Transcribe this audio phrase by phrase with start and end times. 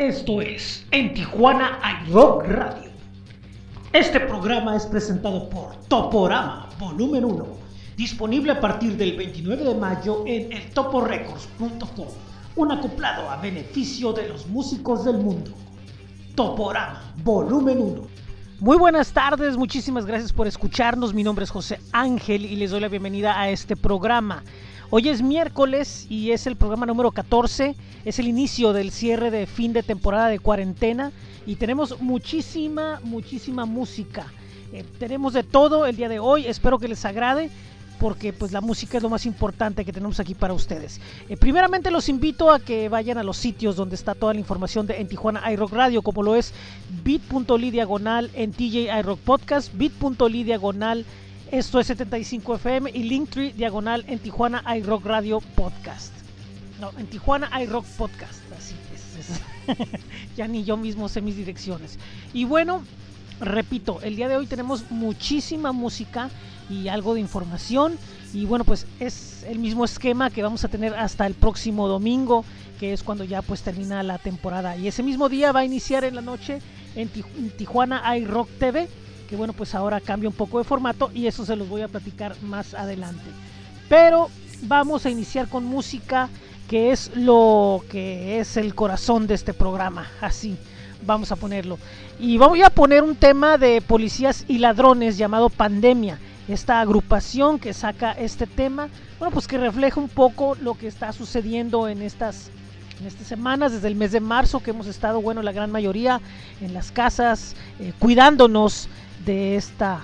[0.00, 2.90] Esto es En Tijuana hay Rock Radio.
[3.92, 7.46] Este programa es presentado por Toporama Volumen 1,
[7.98, 12.06] disponible a partir del 29 de mayo en eltoporecords.com,
[12.56, 15.50] un acoplado a beneficio de los músicos del mundo.
[16.34, 18.02] Toporama Volumen 1.
[18.60, 21.12] Muy buenas tardes, muchísimas gracias por escucharnos.
[21.12, 24.44] Mi nombre es José Ángel y les doy la bienvenida a este programa.
[24.92, 29.46] Hoy es miércoles y es el programa número 14, es el inicio del cierre de
[29.46, 31.12] fin de temporada de cuarentena
[31.46, 34.26] y tenemos muchísima, muchísima música.
[34.72, 37.50] Eh, tenemos de todo el día de hoy, espero que les agrade
[38.00, 41.00] porque pues la música es lo más importante que tenemos aquí para ustedes.
[41.28, 44.88] Eh, primeramente los invito a que vayan a los sitios donde está toda la información
[44.88, 46.52] de en Tijuana iRock Radio, como lo es
[47.04, 51.06] bit.ly diagonal en TJ iRock Podcast, bit.ly diagonal
[51.52, 56.12] esto es 75 FM y Linktree diagonal en Tijuana iRock Radio Podcast.
[56.80, 58.40] No, en Tijuana iRock Podcast.
[58.56, 59.76] Así es.
[60.36, 61.98] ya ni yo mismo sé mis direcciones.
[62.32, 62.82] Y bueno,
[63.40, 66.30] repito, el día de hoy tenemos muchísima música
[66.68, 67.98] y algo de información.
[68.32, 72.44] Y bueno, pues es el mismo esquema que vamos a tener hasta el próximo domingo,
[72.78, 74.76] que es cuando ya pues termina la temporada.
[74.76, 76.60] Y ese mismo día va a iniciar en la noche
[76.94, 77.08] en
[77.56, 78.88] Tijuana iRock TV
[79.30, 81.88] que bueno, pues ahora cambia un poco de formato y eso se los voy a
[81.88, 83.30] platicar más adelante.
[83.88, 84.28] Pero
[84.62, 86.28] vamos a iniciar con música
[86.68, 90.58] que es lo que es el corazón de este programa, así
[91.06, 91.78] vamos a ponerlo.
[92.18, 97.72] Y voy a poner un tema de policías y ladrones llamado Pandemia, esta agrupación que
[97.72, 98.88] saca este tema,
[99.20, 102.50] bueno, pues que refleja un poco lo que está sucediendo en estas
[103.00, 106.20] en estas semanas, desde el mes de marzo, que hemos estado, bueno, la gran mayoría
[106.60, 108.88] en las casas, eh, cuidándonos,
[109.24, 110.00] de esta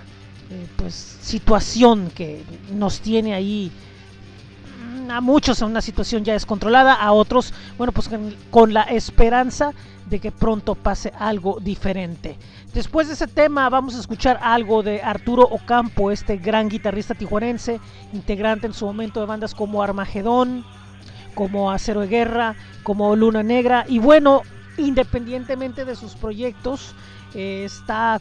[0.48, 3.72] eh, pues situación que nos tiene ahí
[5.06, 8.08] mm, a muchos en una situación ya descontrolada, a otros, bueno, pues
[8.50, 9.72] con, la esperanza
[10.08, 12.38] de que pronto pase algo diferente.
[12.72, 17.80] Después de ese tema vamos a escuchar algo de Arturo Ocampo, este gran guitarrista tijuanense,
[18.12, 20.64] integrante en su momento de bandas como Armagedón,
[21.34, 24.42] como Acero de Guerra, como Luna Negra, y bueno,
[24.78, 26.94] independientemente de sus proyectos,
[27.34, 28.20] eh, está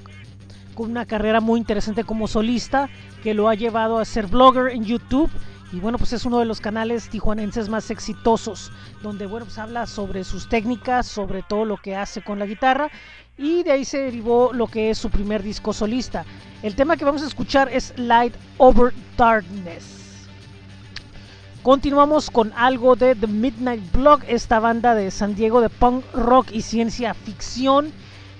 [0.76, 2.90] con una carrera muy interesante como solista
[3.24, 5.32] que lo ha llevado a ser blogger en YouTube.
[5.72, 8.72] Y bueno pues es uno de los canales tijuanenses más exitosos
[9.02, 12.92] donde bueno pues habla sobre sus técnicas sobre todo lo que hace con la guitarra.
[13.38, 16.24] Y de ahí se derivó lo que es su primer disco solista.
[16.62, 20.28] El tema que vamos a escuchar es Light Over Darkness.
[21.64, 26.52] Continuamos con algo de The Midnight Blog, esta banda de San Diego de punk rock
[26.52, 27.92] y ciencia ficción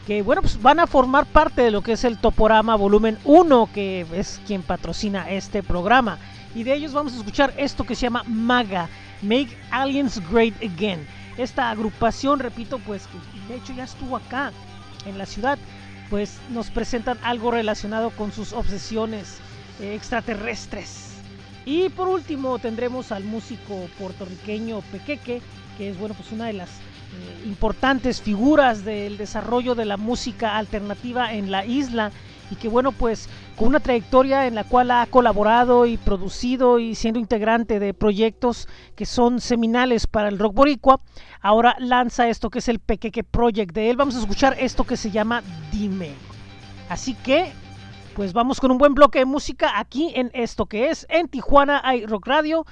[0.06, 3.70] que bueno, pues van a formar parte de lo que es el Toporama Volumen 1,
[3.74, 6.20] que es quien patrocina este programa.
[6.54, 8.88] Y de ellos vamos a escuchar esto que se llama MAGA,
[9.22, 11.06] Make Aliens Great Again.
[11.38, 14.54] Esta agrupación, repito, pues que de hecho ya estuvo acá
[15.06, 15.58] en la ciudad,
[16.10, 19.40] pues nos presentan algo relacionado con sus obsesiones
[19.82, 21.16] eh, extraterrestres.
[21.66, 25.42] Y por último tendremos al músico puertorriqueño Pequeque,
[25.78, 26.70] que es bueno, pues una de las
[27.46, 32.12] importantes figuras del desarrollo de la música alternativa en la isla
[32.52, 36.96] y que bueno pues con una trayectoria en la cual ha colaborado y producido y
[36.96, 41.00] siendo integrante de proyectos que son seminales para el rock boricua,
[41.42, 43.74] ahora lanza esto que es el Pequeque Project.
[43.74, 46.12] De él vamos a escuchar esto que se llama Dime.
[46.90, 47.52] Así que
[48.16, 51.82] pues vamos con un buen bloque de música aquí en esto que es en Tijuana
[51.84, 52.66] hay Rock Radio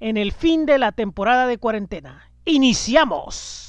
[0.00, 2.30] en el fin de la temporada de cuarentena.
[2.44, 3.65] Iniciamos.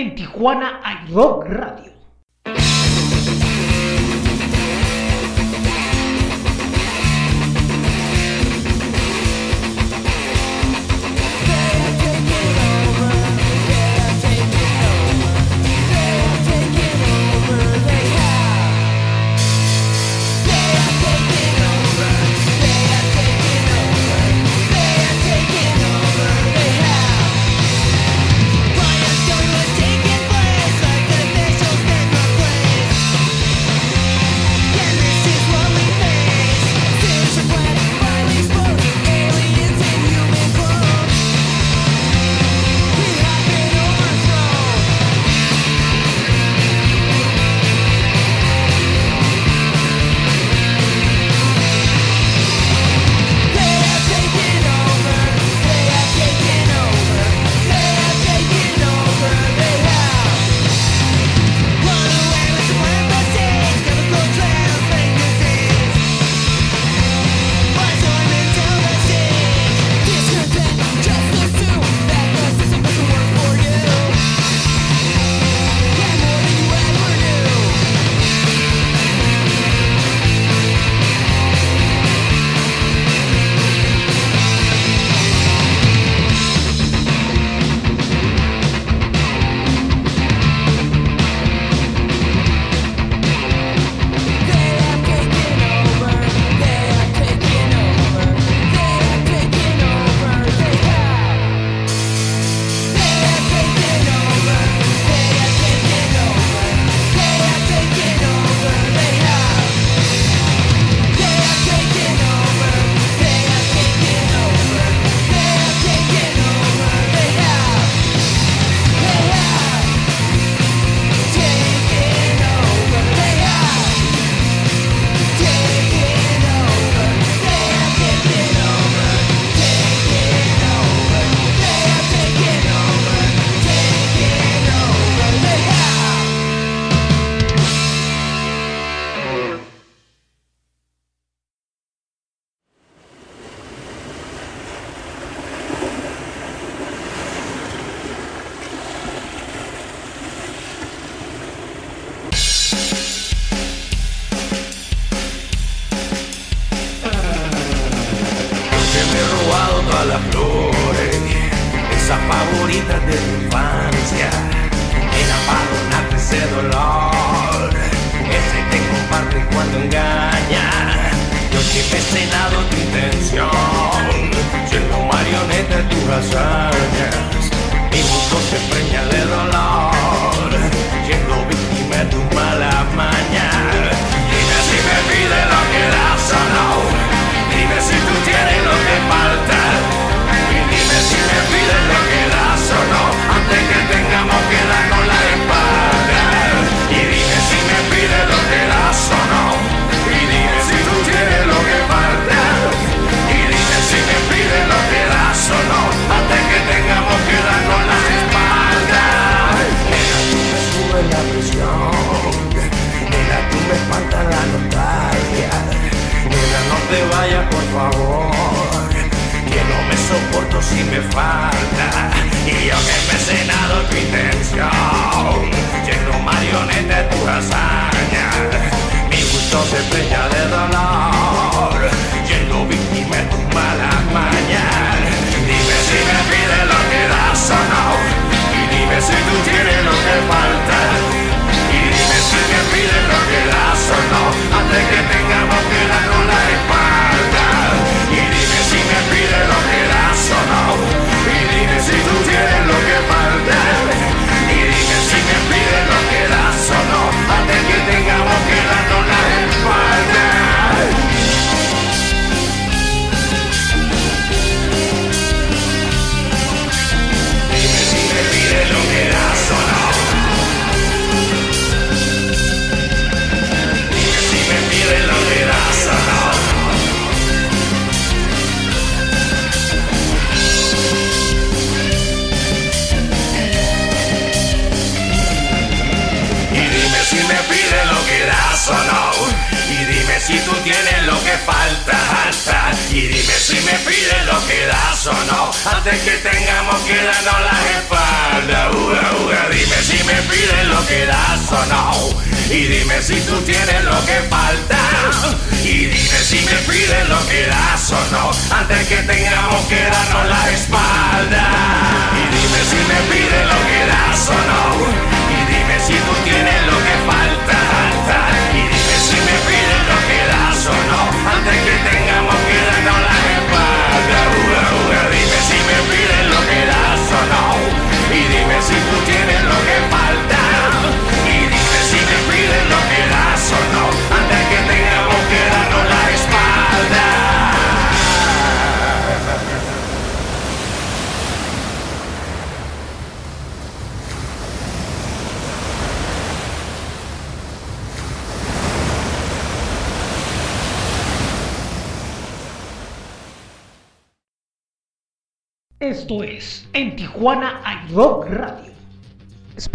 [0.00, 1.99] En Tijuana iRock Radio.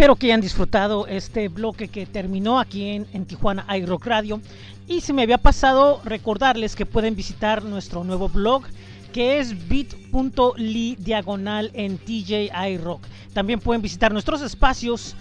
[0.05, 4.39] Espero que hayan disfrutado este bloque que terminó aquí en, en Tijuana iRock Radio.
[4.87, 8.65] Y se me había pasado recordarles que pueden visitar nuestro nuevo blog
[9.11, 13.01] que es bit.ly diagonal en TJ iRock.
[13.33, 15.15] También pueden visitar nuestros espacios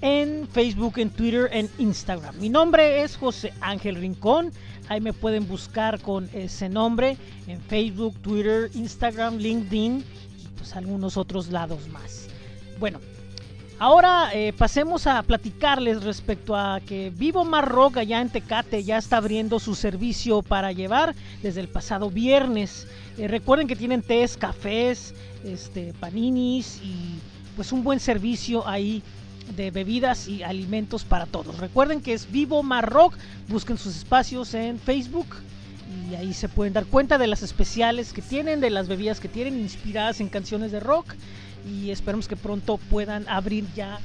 [0.00, 2.34] en Facebook, en Twitter, en Instagram.
[2.40, 4.52] Mi nombre es José Ángel Rincón.
[4.88, 10.02] Ahí me pueden buscar con ese nombre en Facebook, Twitter, Instagram, LinkedIn
[10.56, 12.30] pues, algunos otros lados más.
[12.78, 13.00] Bueno,
[13.80, 18.98] ahora eh, pasemos a platicarles respecto a que Vivo Mar Rock allá en Tecate ya
[18.98, 22.86] está abriendo su servicio para llevar desde el pasado viernes.
[23.16, 25.14] Eh, recuerden que tienen tés, cafés,
[25.44, 27.18] este, paninis y
[27.56, 29.02] pues un buen servicio ahí
[29.56, 31.58] de bebidas y alimentos para todos.
[31.58, 33.16] Recuerden que es Vivo Mar Rock,
[33.48, 35.26] busquen sus espacios en Facebook,
[36.10, 39.28] y ahí se pueden dar cuenta de las especiales que tienen, de las bebidas que
[39.28, 41.14] tienen, inspiradas en canciones de rock
[41.66, 44.00] y esperemos que pronto puedan abrir ya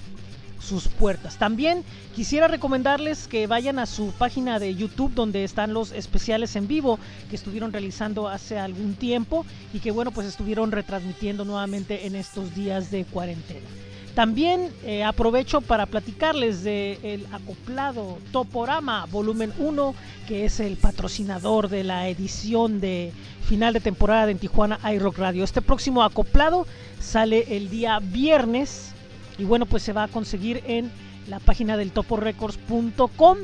[0.59, 1.37] sus puertas.
[1.37, 1.83] También
[2.15, 6.99] quisiera recomendarles que vayan a su página de YouTube donde están los especiales en vivo
[7.29, 12.55] que estuvieron realizando hace algún tiempo y que bueno pues estuvieron retransmitiendo nuevamente en estos
[12.55, 13.67] días de cuarentena.
[14.15, 19.93] También eh, aprovecho para platicarles del el acoplado Toporama Volumen 1,
[20.25, 23.11] que es el patrocinador de la edición de
[23.45, 25.43] final de temporada de en Tijuana iRock Radio.
[25.43, 26.65] Este próximo acoplado
[26.99, 28.93] sale el día viernes
[29.37, 30.91] y bueno, pues se va a conseguir en
[31.27, 33.37] la página del toporecords.com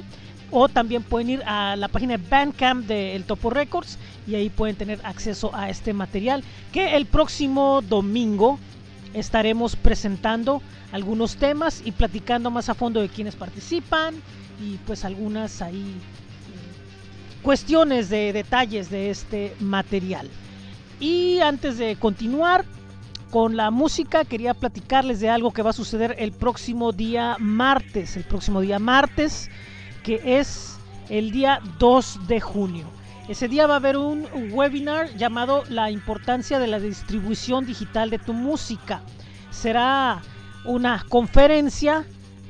[0.52, 4.50] o también pueden ir a la página de Bandcamp de El Topo Records y ahí
[4.50, 8.60] pueden tener acceso a este material que el próximo domingo
[9.14, 10.62] estaremos presentando
[10.92, 14.16] algunos temas y platicando más a fondo de quienes participan
[14.62, 20.30] y pues algunas ahí eh, cuestiones de detalles de este material.
[21.00, 22.66] Y antes de continuar
[23.32, 28.17] con la música, quería platicarles de algo que va a suceder el próximo día martes,
[28.17, 29.50] el próximo día martes,
[30.04, 30.78] que es
[31.10, 32.86] el día 2 de junio.
[33.30, 38.20] Ese día va a haber un webinar llamado La importancia de la distribución digital de
[38.20, 39.02] tu música.
[39.50, 40.22] Será
[40.65, 42.06] una conferencia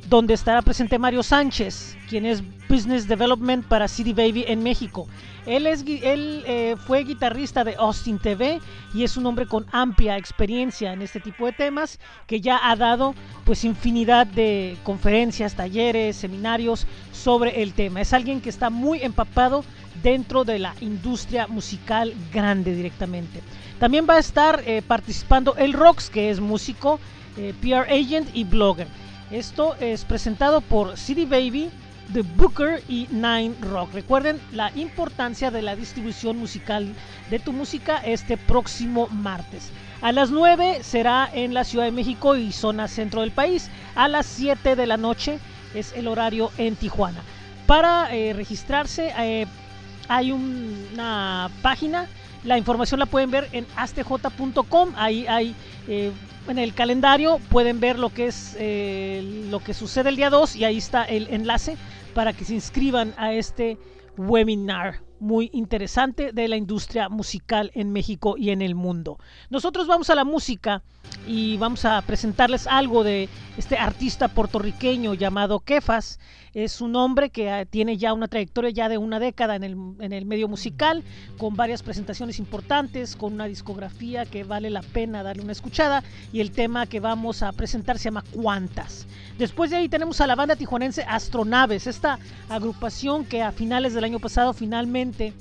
[0.09, 5.05] donde estará presente Mario Sánchez, quien es Business Development para City Baby en México.
[5.45, 8.61] Él, es, él eh, fue guitarrista de Austin TV
[8.93, 12.77] y es un hombre con amplia experiencia en este tipo de temas que ya ha
[12.77, 17.99] dado pues infinidad de conferencias, talleres, seminarios sobre el tema.
[17.99, 19.65] Es alguien que está muy empapado
[20.01, 23.41] dentro de la industria musical grande directamente.
[23.79, 27.01] También va a estar eh, participando el Rox, que es músico,
[27.35, 28.87] eh, PR agent y blogger.
[29.29, 31.69] Esto es presentado por City Baby,
[32.13, 33.93] The Booker y Nine Rock.
[33.93, 36.93] Recuerden la importancia de la distribución musical
[37.29, 39.69] de tu música este próximo martes.
[40.01, 43.69] A las 9 será en la Ciudad de México y zona centro del país.
[43.95, 45.39] A las 7 de la noche
[45.73, 47.21] es el horario en Tijuana.
[47.65, 49.13] Para eh, registrarse
[50.07, 52.07] hay una página,
[52.43, 55.55] la información la pueden ver en astj.com, ahí hay
[55.87, 56.11] eh,
[56.47, 60.55] en el calendario, pueden ver lo que es eh, lo que sucede el día 2
[60.55, 61.77] y ahí está el enlace
[62.13, 63.77] para que se inscriban a este
[64.17, 69.19] webinar muy interesante de la industria musical en México y en el mundo.
[69.49, 70.81] Nosotros vamos a la música
[71.27, 76.19] y vamos a presentarles algo de este artista puertorriqueño llamado Kefas.
[76.53, 79.77] Es un hombre que ah, tiene ya una trayectoria ya de una década en el,
[79.99, 81.03] en el medio musical,
[81.37, 86.41] con varias presentaciones importantes, con una discografía que vale la pena darle una escuchada y
[86.41, 89.07] el tema que vamos a presentar se llama Cuántas.
[89.37, 94.03] Después de ahí tenemos a la banda tijuanense Astronaves, esta agrupación que a finales del
[94.03, 95.33] año pasado finalmente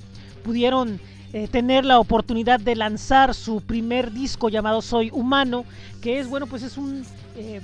[0.44, 1.01] pudieron
[1.33, 5.64] eh, tener la oportunidad de lanzar su primer disco llamado Soy Humano,
[6.01, 7.05] que es bueno, pues es un
[7.37, 7.61] eh,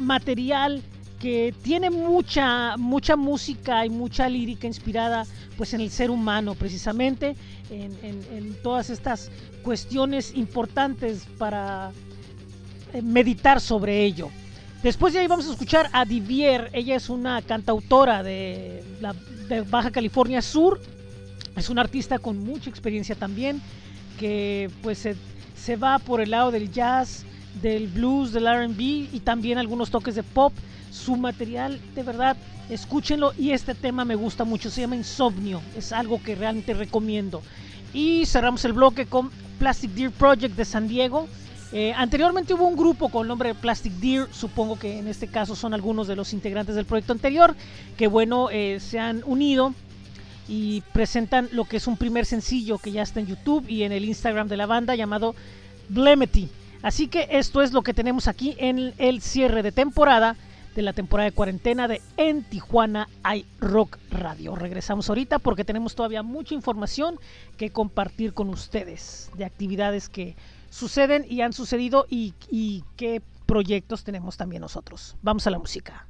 [0.00, 0.82] material
[1.18, 5.26] que tiene mucha, mucha música y mucha lírica inspirada
[5.56, 7.34] pues en el ser humano precisamente,
[7.70, 9.30] en, todas estas
[9.62, 11.90] cuestiones importantes para
[12.92, 14.30] eh, meditar sobre ello.
[14.82, 19.12] Después de ahí vamos a escuchar a Divier, ella es una cantautora de, la,
[19.48, 20.80] de Baja California Sur,
[21.56, 23.60] es una artista con mucha experiencia también,
[24.20, 25.16] que pues se,
[25.56, 27.24] se va por el lado del jazz,
[27.60, 30.52] del blues, del RB y también algunos toques de pop.
[30.90, 32.36] Su material, de verdad,
[32.70, 37.42] escúchenlo y este tema me gusta mucho, se llama Insomnio, es algo que realmente recomiendo.
[37.92, 41.28] Y cerramos el bloque con Plastic Deer Project de San Diego.
[41.72, 45.28] Eh, anteriormente hubo un grupo con el nombre de Plastic Deer, supongo que en este
[45.28, 47.54] caso son algunos de los integrantes del proyecto anterior,
[47.96, 49.74] que bueno, eh, se han unido
[50.48, 53.92] y presentan lo que es un primer sencillo que ya está en YouTube y en
[53.92, 55.34] el Instagram de la banda llamado
[55.90, 56.48] Blemety.
[56.80, 60.36] Así que esto es lo que tenemos aquí en el cierre de temporada
[60.78, 64.54] de la temporada de cuarentena de En Tijuana hay Rock Radio.
[64.54, 67.18] Regresamos ahorita porque tenemos todavía mucha información
[67.56, 70.36] que compartir con ustedes de actividades que
[70.70, 75.16] suceden y han sucedido y, y qué proyectos tenemos también nosotros.
[75.20, 76.07] Vamos a la música.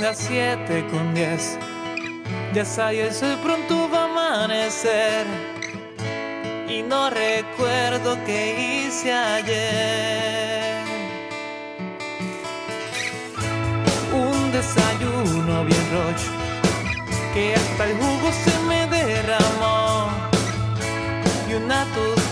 [0.00, 1.58] Las 7 con 10.
[2.52, 5.26] Ya sale el sol, pronto va a amanecer.
[6.68, 10.84] Y no recuerdo qué hice ayer.
[14.12, 16.30] Un desayuno bien rocho,
[17.32, 20.08] que hasta el jugo se me derramó.
[21.48, 22.23] Y una tostada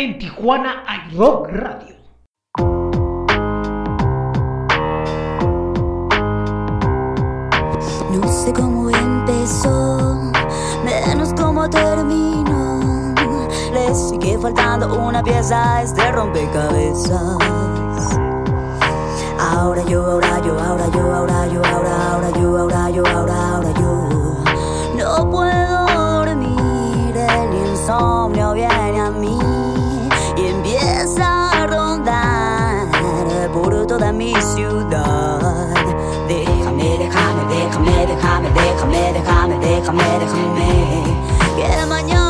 [0.00, 1.96] en Tijuana hay Rock Radio.
[8.10, 10.32] No sé cómo empezó,
[10.84, 13.14] menos cómo terminó.
[13.74, 17.38] Le sigue faltando una pieza a este rompecabezas.
[19.38, 23.72] Ahora yo, ahora yo, ahora yo, ahora yo, ahora, ahora yo, ahora yo, ahora, ahora
[23.78, 24.08] yo.
[24.96, 25.86] No puedo
[26.24, 28.89] dormir, el insomnio viene
[34.90, 35.74] done.
[36.28, 41.10] Déjame, déjame, déjame, déjame, déjame, déjame, déjame, déjame.
[41.56, 42.29] Que mañana.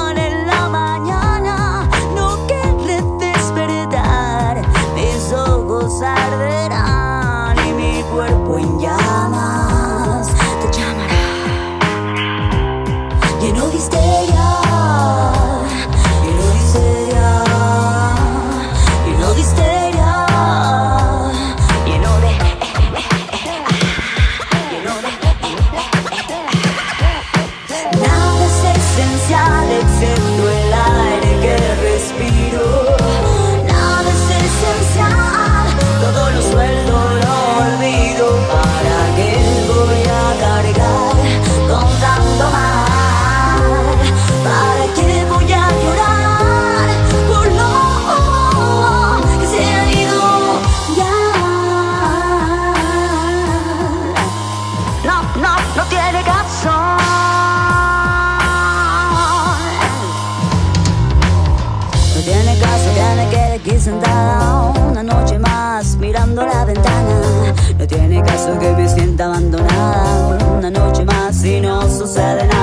[68.41, 70.57] eso que me sienta abandonado.
[70.57, 72.60] Una noche más y no sucede nada.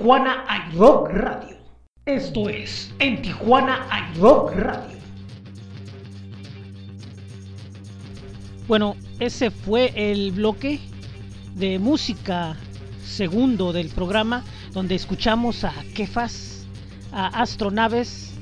[0.00, 1.58] Tijuana hay Rock Radio.
[2.06, 4.96] Esto es En Tijuana hay Rock Radio.
[8.66, 10.80] Bueno, ese fue el bloque
[11.54, 12.56] de música
[13.04, 14.42] segundo del programa
[14.72, 16.64] donde escuchamos a Kefas,
[17.12, 18.32] a Astronaves,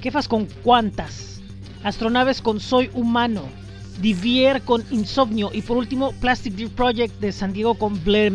[0.00, 1.42] Kefas con cuantas,
[1.84, 3.42] Astronaves con Soy Humano,
[4.00, 8.32] Divier con Insomnio y por último Plastic Deer Project de San Diego con Blair.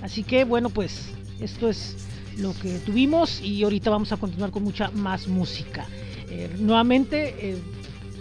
[0.00, 1.96] Así que bueno, pues esto es
[2.38, 5.86] lo que tuvimos y ahorita vamos a continuar con mucha más música.
[6.30, 7.58] Eh, nuevamente, eh,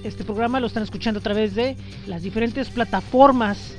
[0.03, 1.76] este programa lo están escuchando a través de
[2.07, 3.74] las diferentes plataformas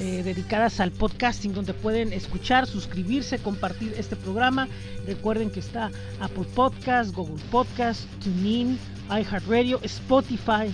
[0.00, 4.68] eh, dedicadas al podcasting donde pueden escuchar, suscribirse, compartir este programa.
[5.06, 5.90] Recuerden que está
[6.20, 8.78] Apple Podcast, Google Podcast, TuneIn,
[9.08, 10.72] iHeartRadio, Spotify,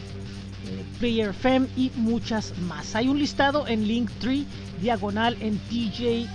[0.98, 2.94] Player FM y muchas más.
[2.94, 4.44] Hay un listado en Linktree
[4.82, 6.28] diagonal en TJ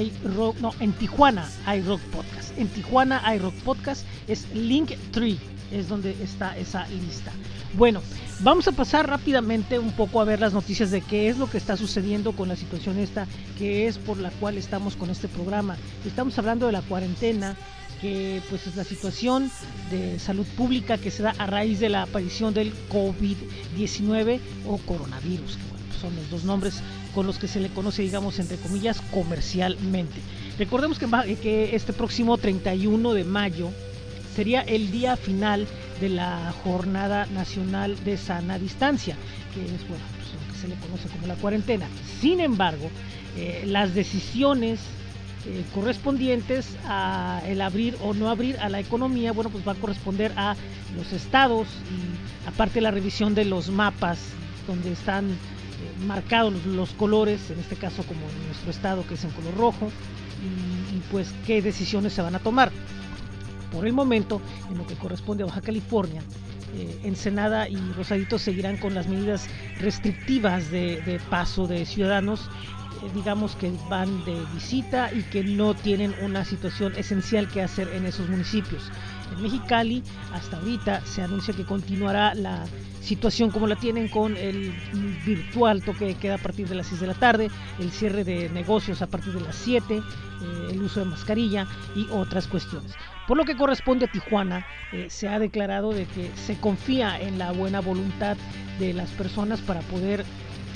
[0.00, 2.56] iRock, no, en Tijuana iRock Podcast.
[2.58, 5.38] En Tijuana iRock Podcast es Linktree,
[5.70, 7.32] es donde está esa lista.
[7.74, 8.00] Bueno,
[8.40, 11.58] vamos a pasar rápidamente un poco a ver las noticias de qué es lo que
[11.58, 13.26] está sucediendo con la situación esta,
[13.58, 15.76] que es por la cual estamos con este programa.
[16.04, 17.56] Estamos hablando de la cuarentena,
[18.00, 19.50] que pues es la situación
[19.90, 25.56] de salud pública que se da a raíz de la aparición del COVID-19 o coronavirus,
[25.56, 26.82] que son los dos nombres
[27.16, 30.20] con los que se le conoce, digamos, entre comillas, comercialmente.
[30.58, 31.06] Recordemos que,
[31.36, 33.70] que este próximo 31 de mayo
[34.34, 35.66] sería el día final
[35.98, 39.16] de la Jornada Nacional de Sana Distancia,
[39.54, 41.88] que es bueno, pues, lo que se le conoce como la cuarentena.
[42.20, 42.90] Sin embargo,
[43.38, 44.78] eh, las decisiones
[45.46, 49.76] eh, correspondientes a el abrir o no abrir a la economía, bueno, pues va a
[49.76, 50.54] corresponder a
[50.94, 54.18] los estados y aparte la revisión de los mapas
[54.66, 55.30] donde están
[56.06, 59.90] marcados los, colores, en este caso como en nuestro estado que es en color rojo,
[60.92, 62.70] y, pues qué decisiones se van a tomar.
[63.72, 64.40] Por el momento,
[64.70, 66.22] en lo que corresponde a Baja California,
[66.74, 69.48] eh, Ensenada y Rosadito seguirán con las medidas
[69.80, 72.40] restrictivas de, paso de ciudadanos,
[73.02, 77.88] eh, digamos que van de visita y que no tienen una situación esencial que hacer
[77.94, 78.90] en esos municipios.
[79.32, 82.64] En Mexicali, hasta ahorita se anuncia que continuará la
[83.06, 84.72] situación como la tienen con el
[85.24, 88.48] virtual toque de queda a partir de las 6 de la tarde, el cierre de
[88.50, 90.02] negocios a partir de las 7, eh,
[90.70, 92.92] el uso de mascarilla y otras cuestiones.
[93.28, 97.38] Por lo que corresponde a Tijuana, eh, se ha declarado de que se confía en
[97.38, 98.36] la buena voluntad
[98.80, 100.24] de las personas para poder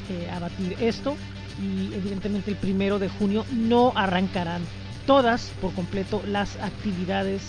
[0.08, 1.16] eh, abatir esto
[1.60, 4.62] y evidentemente el primero de junio no arrancarán
[5.04, 7.42] todas por completo las actividades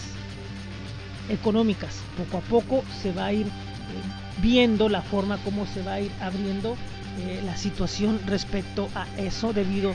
[1.30, 2.02] económicas.
[2.18, 3.48] Poco a poco se va a ir
[4.42, 6.76] viendo la forma como se va a ir abriendo
[7.20, 9.92] eh, la situación respecto a eso debido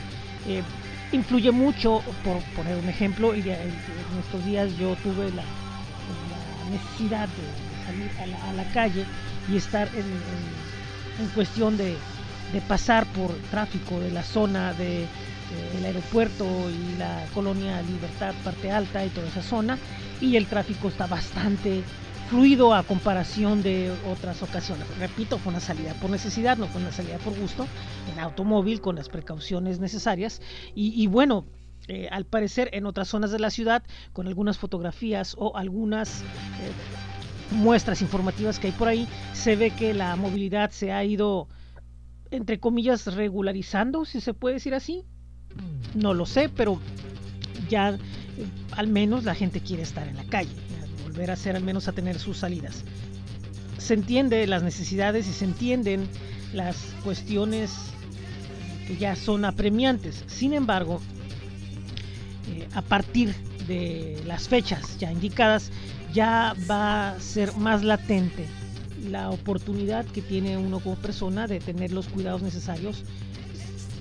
[0.47, 0.63] eh,
[1.11, 3.73] influye mucho por poner un ejemplo y en
[4.19, 5.43] estos días yo tuve la,
[6.71, 9.05] necesidad de salir a la, calle
[9.49, 11.95] y estar en, cuestión de,
[12.67, 15.05] pasar por tráfico de la zona de
[15.77, 19.77] el aeropuerto y la colonia Libertad, parte alta y toda esa zona,
[20.19, 21.83] y el tráfico está bastante
[22.27, 24.85] fluido a comparación de otras ocasiones.
[24.99, 27.65] Repito, fue una salida por necesidad, no fue una salida por gusto,
[28.11, 30.41] en automóvil con las precauciones necesarias.
[30.75, 31.45] Y, bueno,
[31.87, 36.25] eh, al parecer en otras zonas de la ciudad, con algunas fotografías o algunas eh,
[37.51, 41.47] muestras informativas que hay por ahí, se ve que la movilidad se ha ido,
[42.29, 45.05] entre comillas, regularizando, si se puede decir así.
[45.95, 46.79] No lo sé, pero
[47.69, 47.97] ya eh,
[48.71, 50.66] al menos la gente quiere estar en la calle
[51.25, 52.83] a hacer al menos a tener sus salidas.
[53.77, 56.07] Se entiende las necesidades y se entienden
[56.53, 57.71] las cuestiones
[58.87, 60.23] que ya son apremiantes.
[60.27, 61.01] Sin embargo,
[62.49, 63.35] eh, a partir
[63.67, 65.71] de las fechas ya indicadas,
[66.13, 68.45] ya va a ser más latente
[69.09, 73.03] la oportunidad que tiene uno como persona de tener los cuidados necesarios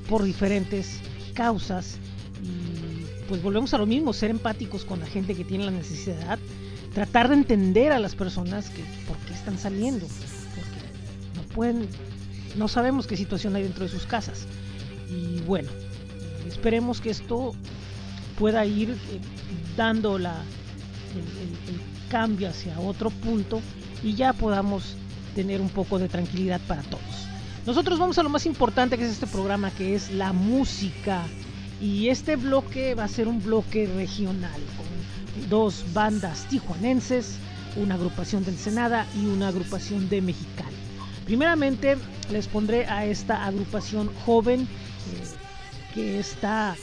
[0.08, 1.00] por diferentes
[1.34, 1.98] causas
[2.42, 6.38] y pues volvemos a lo mismo, ser empáticos con la gente que tiene la necesidad
[6.96, 11.88] tratar de entender a las personas que por qué están saliendo, porque no pueden,
[12.56, 14.46] no sabemos qué situación hay dentro de sus casas.
[15.10, 15.68] Y bueno,
[16.48, 17.54] esperemos que esto
[18.38, 19.20] pueda ir eh,
[19.76, 20.26] dando el,
[22.08, 23.60] cambio hacia otro punto
[24.02, 24.94] y ya podamos
[25.34, 27.28] tener un poco de tranquilidad para todos.
[27.66, 31.26] Nosotros vamos a lo más importante que es este programa, que es la música.
[31.78, 34.62] Y este bloque va a ser un bloque regional,
[35.48, 37.36] dos bandas tijuanenses,
[37.76, 40.76] una agrupación de Ensenada y una agrupación de Mexicali.
[41.24, 41.96] Primeramente
[42.30, 44.66] les pondré a esta agrupación joven eh,
[45.94, 46.76] que está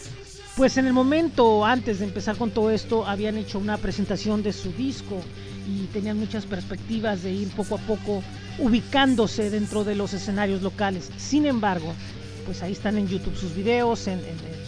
[0.55, 4.53] Pues en el momento antes de empezar con todo esto habían hecho una presentación de
[4.53, 5.19] su disco
[5.67, 8.21] y tenían muchas perspectivas de ir poco a poco
[8.59, 11.09] ubicándose dentro de los escenarios locales.
[11.17, 11.93] Sin embargo,
[12.45, 14.21] pues ahí están en YouTube sus videos, en,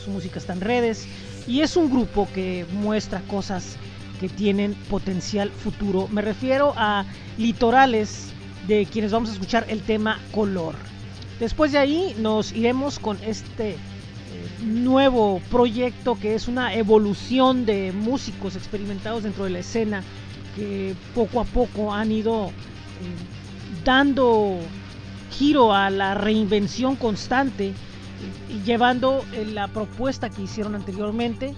[0.04, 1.06] su música está en redes
[1.48, 3.78] y es un grupo que muestra cosas
[4.20, 6.08] que tienen potencial futuro.
[6.12, 7.06] Me refiero a
[7.38, 8.32] Litorales,
[8.68, 10.76] de quienes vamos a escuchar el tema Color.
[11.40, 13.76] Después de ahí nos iremos con este
[14.64, 20.04] nuevo proyecto que es una evolución de músicos experimentados dentro de la escena
[20.56, 22.52] que poco a poco han ido eh,
[23.84, 24.60] dando
[25.32, 27.74] giro a la reinvención constante
[28.66, 31.56] llevando eh, la propuesta que hicieron anteriormente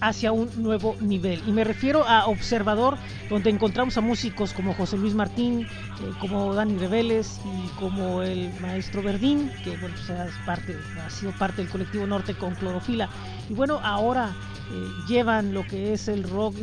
[0.00, 1.42] hacia un nuevo nivel.
[1.46, 2.98] Y me refiero a Observador,
[3.30, 5.66] donde encontramos a músicos como José Luis Martín, eh,
[6.20, 11.70] como Dani Reveles y como el maestro Verdín, que bueno, pues, ha sido parte del
[11.70, 13.08] colectivo Norte con Clorofila.
[13.48, 14.34] Y bueno, ahora
[14.72, 16.56] eh, llevan lo que es el rock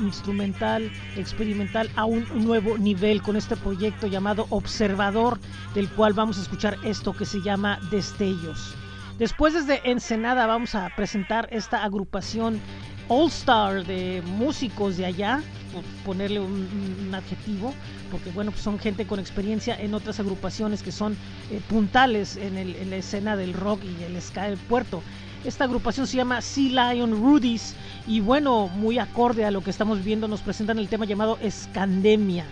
[0.00, 5.38] instrumental, experimental a un nuevo nivel con este proyecto llamado Observador,
[5.74, 8.74] del cual vamos a escuchar esto que se llama Destellos.
[9.18, 12.60] Después desde Ensenada vamos a presentar esta agrupación
[13.08, 17.74] All Star de músicos de allá, por ponerle un, adjetivo,
[18.10, 21.16] porque bueno, pues son gente con experiencia en otras agrupaciones que son
[21.50, 25.02] eh, puntales en, en, la escena del rock y el ska del puerto.
[25.44, 27.74] Esta agrupación se llama Sea Lion Rudies
[28.06, 32.46] y bueno, muy acorde a lo que estamos viendo, nos presentan el tema llamado Escandemia.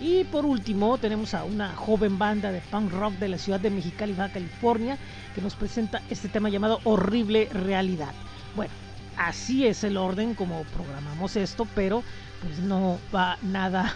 [0.00, 3.70] Y por último tenemos a una joven banda de punk rock de la ciudad de
[3.70, 4.98] Mexicali, Baja California,
[5.32, 8.12] que nos presenta este tema llamado Horrible Realidad.
[8.56, 8.72] Bueno,
[9.16, 12.02] así es el orden como programamos esto, pero
[12.42, 13.94] pues no va nada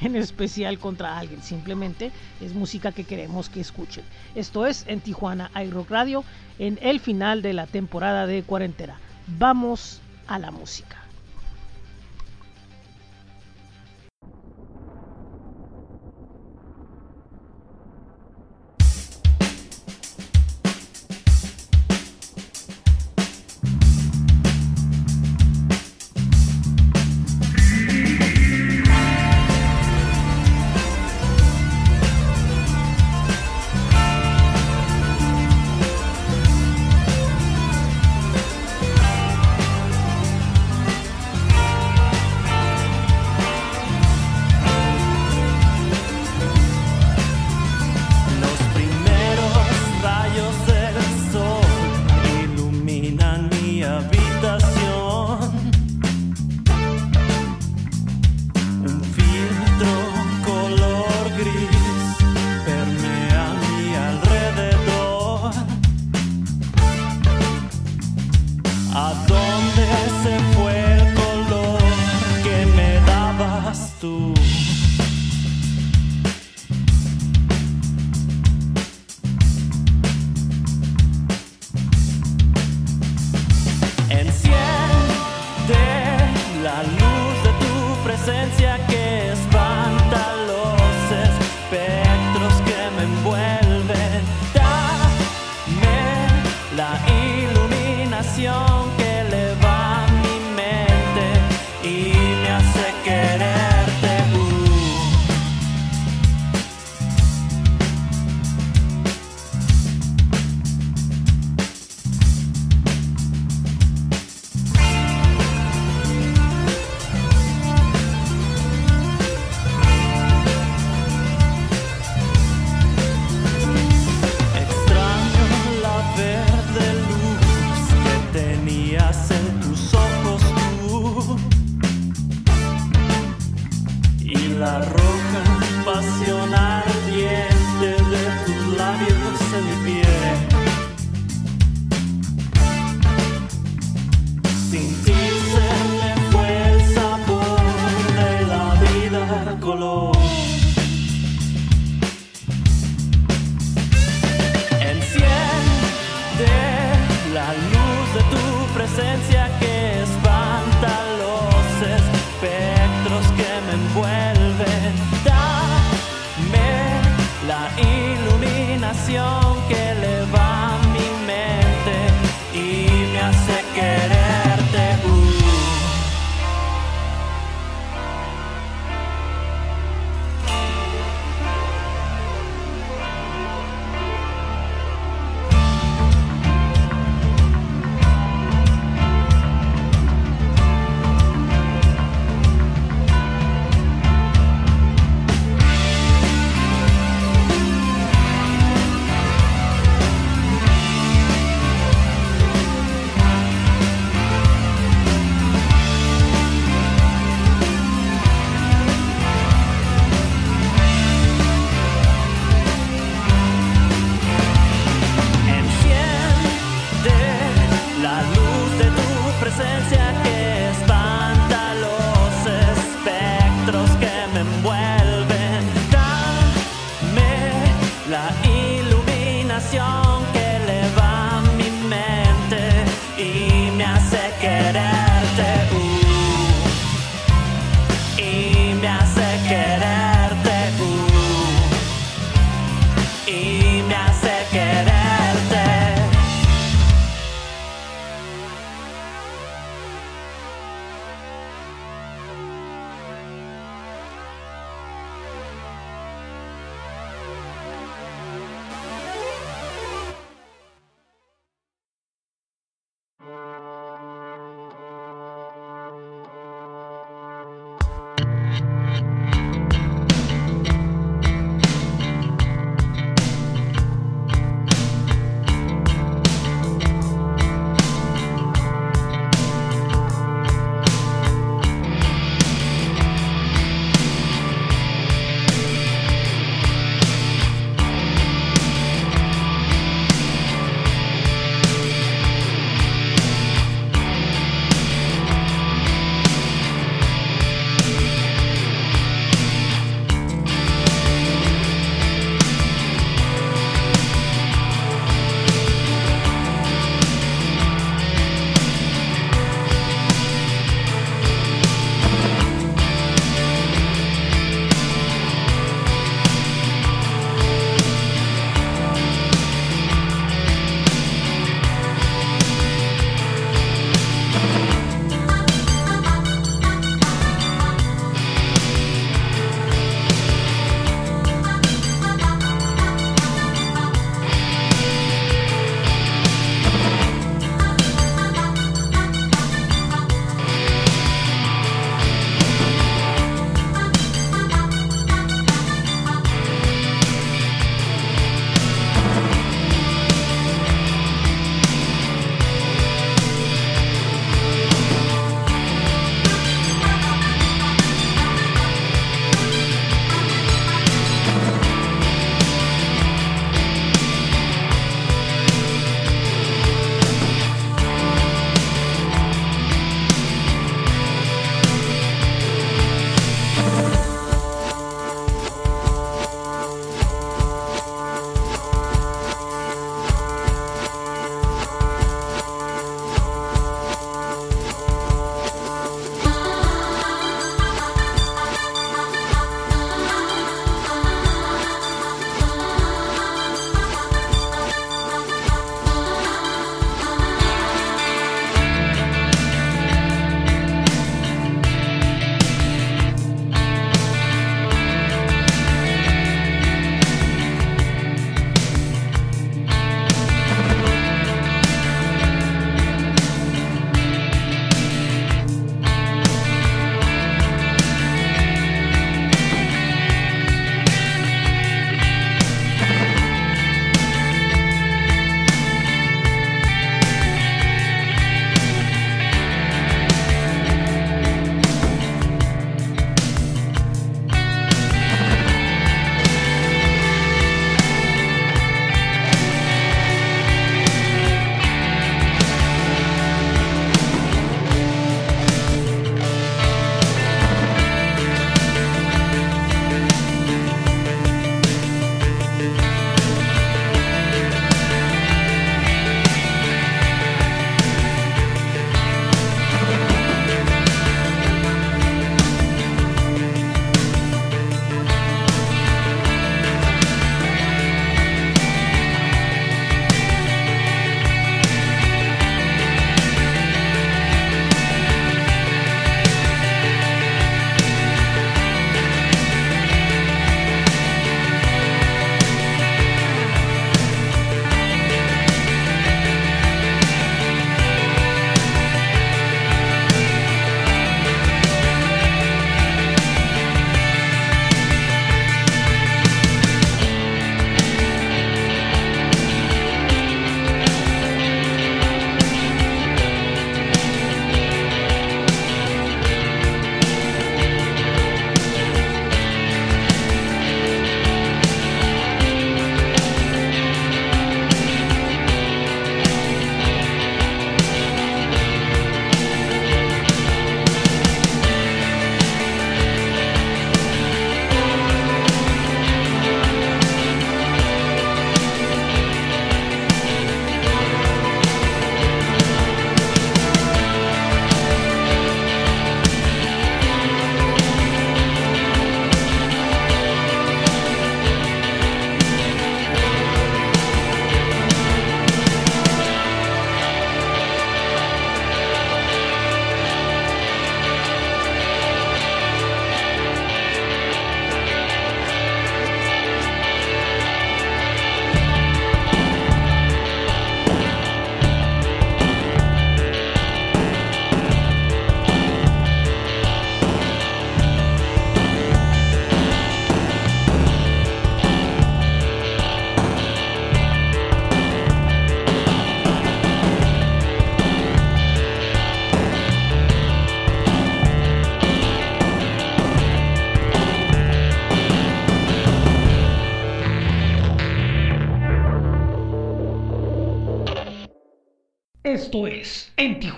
[0.00, 4.04] en especial contra alguien, simplemente es música que queremos que escuchen.
[4.34, 6.24] Esto es en Tijuana iRock Radio
[6.58, 8.98] en el final de la temporada de cuarentena.
[9.26, 11.07] Vamos a la música.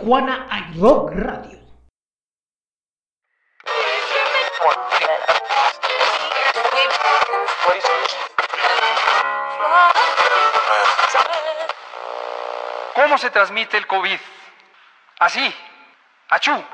[0.01, 1.61] Tijuana hay Rock Radio.
[12.95, 14.19] ¿Cómo se transmite el COVID?
[15.19, 15.55] Así.
[16.31, 16.53] Achú.
[16.53, 16.65] ¡Oh,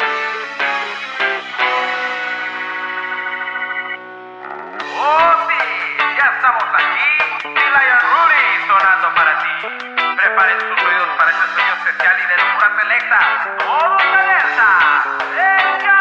[5.49, 5.59] sí!
[6.16, 7.03] Ya estamos aquí.
[7.43, 9.49] Y Lion Rudy sonando para ti.
[10.16, 12.36] Preparen sus oídos para este sueño especial y de
[12.87, 13.18] selecta.
[13.59, 15.96] ¡Todos alerta!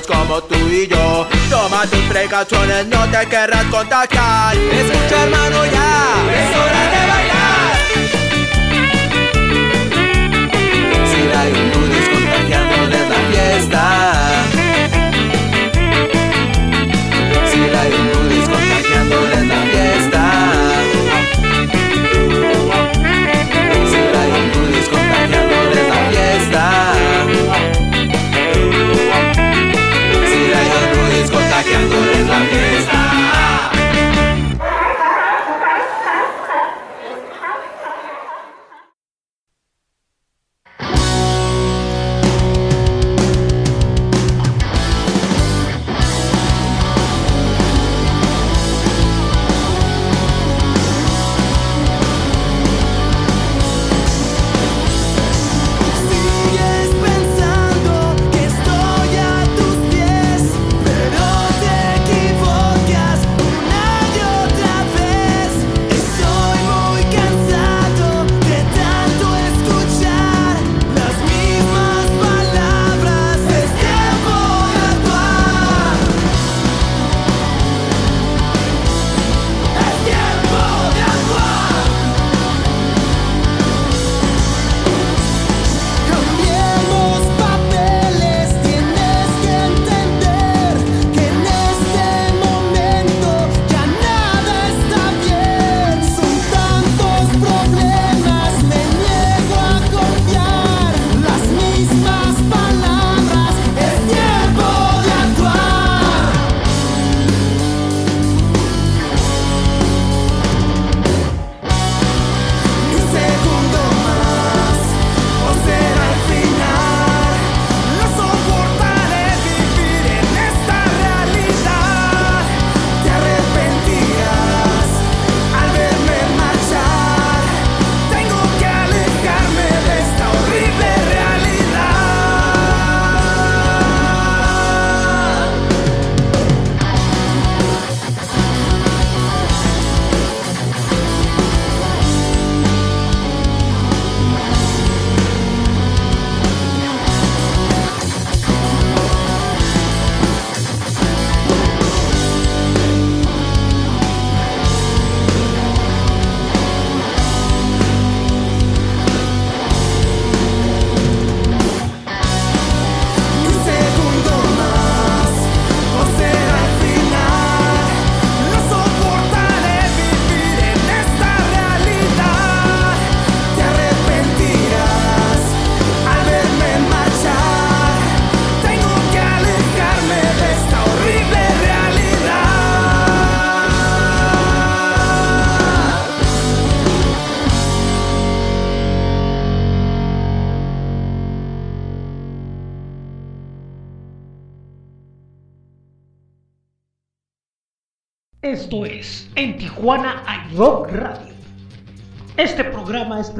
[0.00, 1.26] Millones como tú y yo.
[1.48, 4.56] Toma tus precauciones, no te querrás contagiar.
[4.56, 5.79] Escucha hermano ya,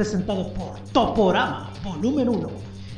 [0.00, 2.48] presentado por Toporama, volumen 1,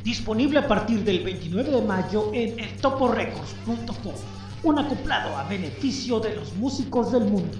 [0.05, 4.13] disponible a partir del 29 de mayo en el toporecords.com,
[4.63, 7.57] un acoplado a beneficio de los músicos del mundo.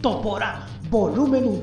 [0.00, 1.60] Toporama, volumen 1.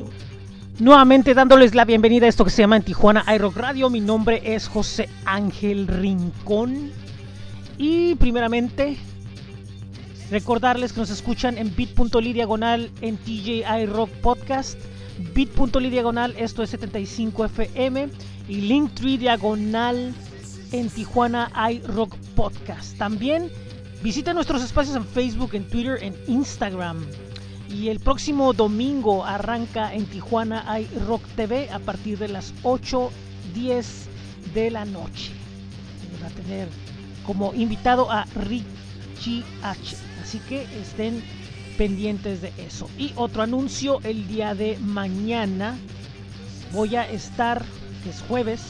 [0.80, 3.90] Nuevamente dándoles la bienvenida a esto que se llama En Tijuana iRock Radio.
[3.90, 6.92] Mi nombre es José Ángel Rincón.
[7.78, 8.98] Y primeramente,
[10.30, 14.78] recordarles que nos escuchan en bit.ly diagonal en TJ iRock Podcast.
[15.34, 18.10] Bit.ly diagonal, esto es 75 FM.
[18.48, 20.14] Y Linktree diagonal
[20.72, 22.98] en Tijuana iRock Podcast.
[22.98, 23.52] También
[24.02, 27.06] visiten nuestros espacios en Facebook, en Twitter, en Instagram.
[27.70, 33.86] Y el próximo domingo arranca en Tijuana hay Rock TV a partir de las 8.10
[34.54, 35.32] de la noche.
[36.24, 36.68] Va a tener
[37.26, 39.98] como invitado a Richie H.
[40.24, 41.22] Así que estén
[41.80, 42.90] pendientes de eso.
[42.98, 45.78] Y otro anuncio, el día de mañana
[46.74, 47.64] voy a estar,
[48.04, 48.62] que es jueves,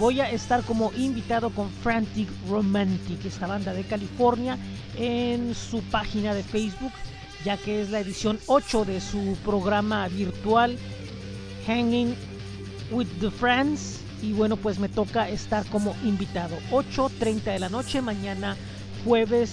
[0.00, 4.58] voy a estar como invitado con Frantic Romantic, esta banda de California,
[4.98, 6.92] en su página de Facebook
[7.44, 10.76] ya que es la edición 8 de su programa virtual
[11.66, 12.14] Hanging
[12.90, 14.00] with the Friends.
[14.22, 16.58] Y bueno, pues me toca estar como invitado.
[16.70, 18.56] 8.30 de la noche, mañana
[19.04, 19.52] jueves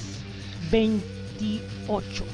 [0.71, 2.25] 28.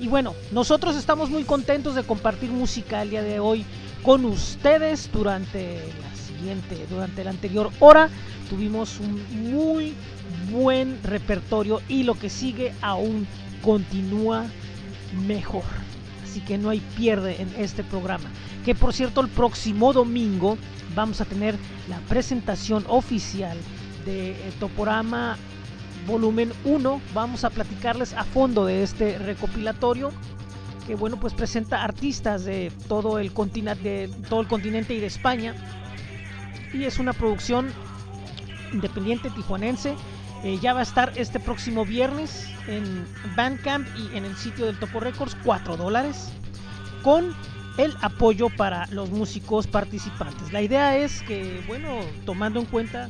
[0.00, 3.64] Y bueno, nosotros estamos muy contentos de compartir música el día de hoy
[4.02, 8.10] con ustedes durante la siguiente, durante la anterior hora.
[8.50, 9.94] Tuvimos un muy
[10.50, 13.26] buen repertorio y lo que sigue aún
[13.62, 14.44] continúa
[15.26, 15.64] mejor.
[16.22, 18.28] Así que no hay pierde en este programa.
[18.64, 20.58] Que por cierto, el próximo domingo
[20.94, 21.56] vamos a tener
[21.88, 23.56] la presentación oficial
[24.04, 25.38] de Toporama
[26.06, 27.00] volumen 1.
[27.12, 30.12] Vamos a platicarles a fondo de este recopilatorio
[30.86, 35.06] que bueno, pues presenta artistas de todo el continente de todo el continente y de
[35.06, 35.54] España.
[36.72, 37.72] Y es una producción
[38.72, 39.94] independiente tijuanense
[40.44, 44.78] eh, ya va a estar este próximo viernes en Bandcamp y en el sitio del
[44.78, 46.28] Topo Records, 4 dólares,
[47.02, 47.34] con
[47.78, 50.52] el apoyo para los músicos participantes.
[50.52, 51.88] La idea es que, bueno,
[52.26, 53.08] tomando en cuenta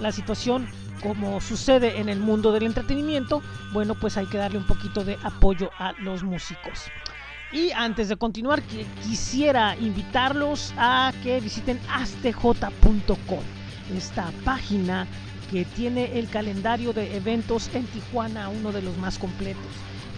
[0.00, 0.68] la situación
[1.04, 3.42] como sucede en el mundo del entretenimiento,
[3.74, 6.90] bueno, pues hay que darle un poquito de apoyo a los músicos.
[7.52, 13.44] Y antes de continuar, quisiera invitarlos a que visiten astj.com,
[13.94, 15.06] esta página
[15.50, 19.72] que tiene el calendario de eventos en Tijuana, uno de los más completos.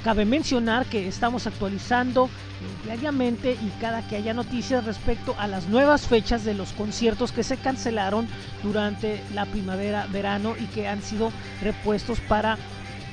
[0.06, 2.30] Cabe mencionar que estamos actualizando
[2.84, 7.42] diariamente y cada que haya noticias respecto a las nuevas fechas de los conciertos que
[7.42, 8.28] se cancelaron
[8.62, 12.56] durante la primavera, verano y que han sido repuestos para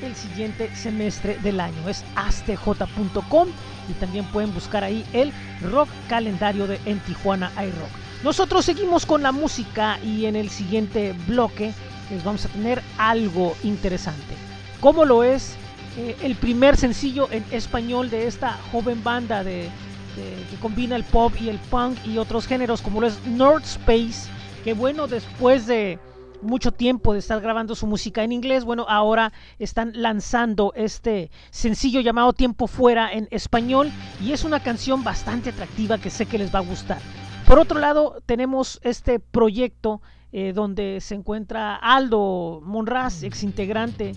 [0.04, 1.90] el siguiente semestre del año.
[1.90, 3.48] Es astj.com
[3.90, 5.34] y también pueden buscar ahí el
[5.64, 7.90] rock calendario de en Tijuana iRock.
[8.24, 11.74] Nosotros seguimos con la música y en el siguiente bloque
[12.12, 14.36] les vamos a tener algo interesante.
[14.80, 15.58] Como lo es
[15.98, 19.70] eh, el primer sencillo en español de esta joven banda de,
[20.16, 24.30] que combina el pop y el punk y otros géneros, como lo es North Space,
[24.64, 26.00] que bueno, después de
[26.42, 32.02] mucho tiempo de estar grabando su música en inglés, bueno, ahora están lanzando este sencillo
[32.02, 33.92] llamado Tiempo Fuera en español
[34.22, 37.00] y es una canción bastante atractiva que sé que les va a gustar.
[37.48, 40.02] Por otro lado, tenemos este proyecto
[40.36, 44.14] eh, donde se encuentra Aldo Monraz, ex integrante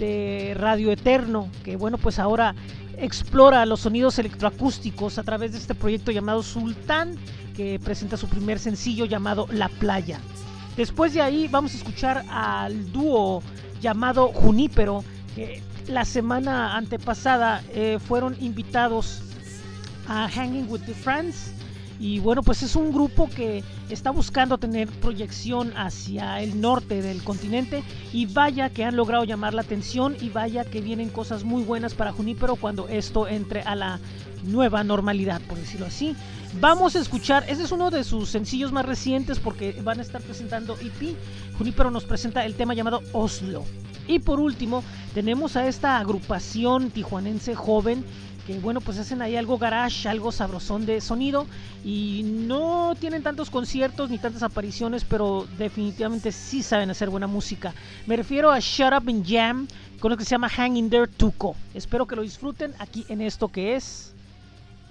[0.00, 2.56] de Radio Eterno, que bueno, pues ahora
[2.98, 7.14] explora los sonidos electroacústicos a través de este proyecto llamado Sultán,
[7.54, 10.18] que presenta su primer sencillo llamado La Playa.
[10.76, 13.40] Después de ahí vamos a escuchar al dúo
[13.80, 15.04] llamado Junípero,
[15.36, 19.22] que la semana antepasada eh, fueron invitados
[20.08, 21.52] a Hanging with the Friends
[22.00, 27.22] y bueno, pues es un grupo que está buscando tener proyección hacia el norte del
[27.22, 31.62] continente y vaya que han logrado llamar la atención y vaya que vienen cosas muy
[31.62, 34.00] buenas para Junípero cuando esto entre a la
[34.44, 36.16] nueva normalidad, por decirlo así.
[36.58, 40.22] Vamos a escuchar, ese es uno de sus sencillos más recientes porque van a estar
[40.22, 41.14] presentando EP.
[41.58, 43.64] Junípero nos presenta el tema llamado Oslo.
[44.08, 44.82] Y por último,
[45.12, 48.04] tenemos a esta agrupación tijuanense joven
[48.58, 51.46] bueno, pues hacen ahí algo garage, algo sabrosón de sonido
[51.84, 57.74] y no tienen tantos conciertos ni tantas apariciones, pero definitivamente sí saben hacer buena música.
[58.06, 59.68] Me refiero a Shut Up and Jam,
[60.00, 61.54] con lo que se llama Hang in There Tuco.
[61.74, 64.14] Espero que lo disfruten aquí en esto que es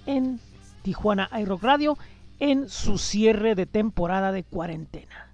[0.06, 0.40] en
[0.82, 1.98] Tijuana iRock Radio
[2.40, 5.29] en su cierre de temporada de cuarentena.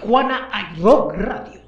[0.00, 1.67] Tijuana hay Rock Radio.「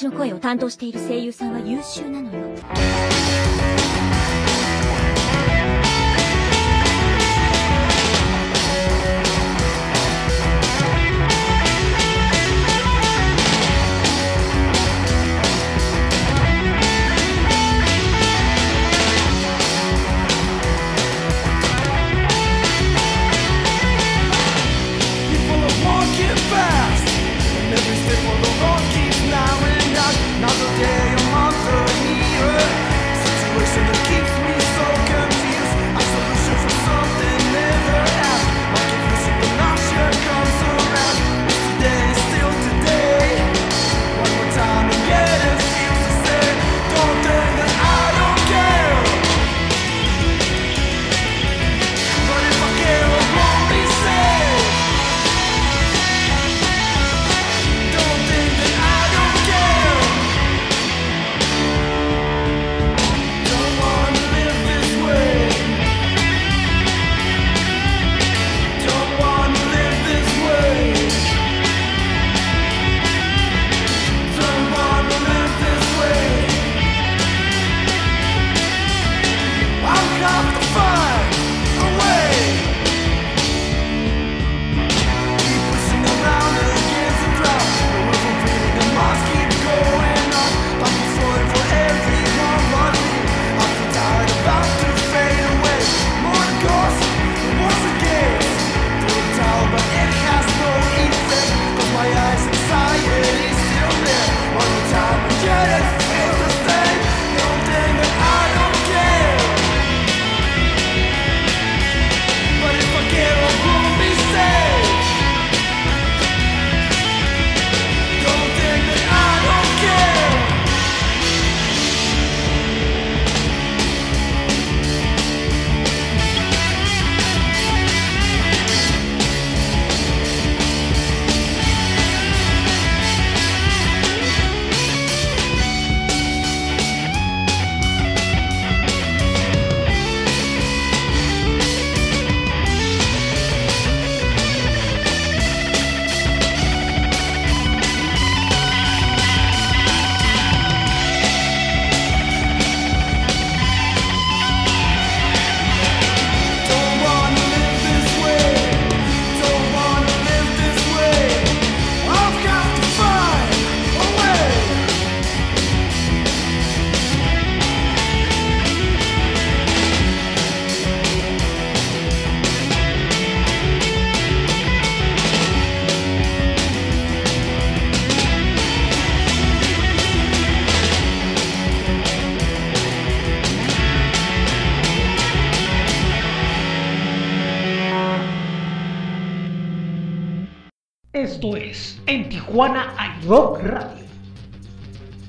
[0.00, 2.56] 私の声を担当している声優さんは優秀なのよ」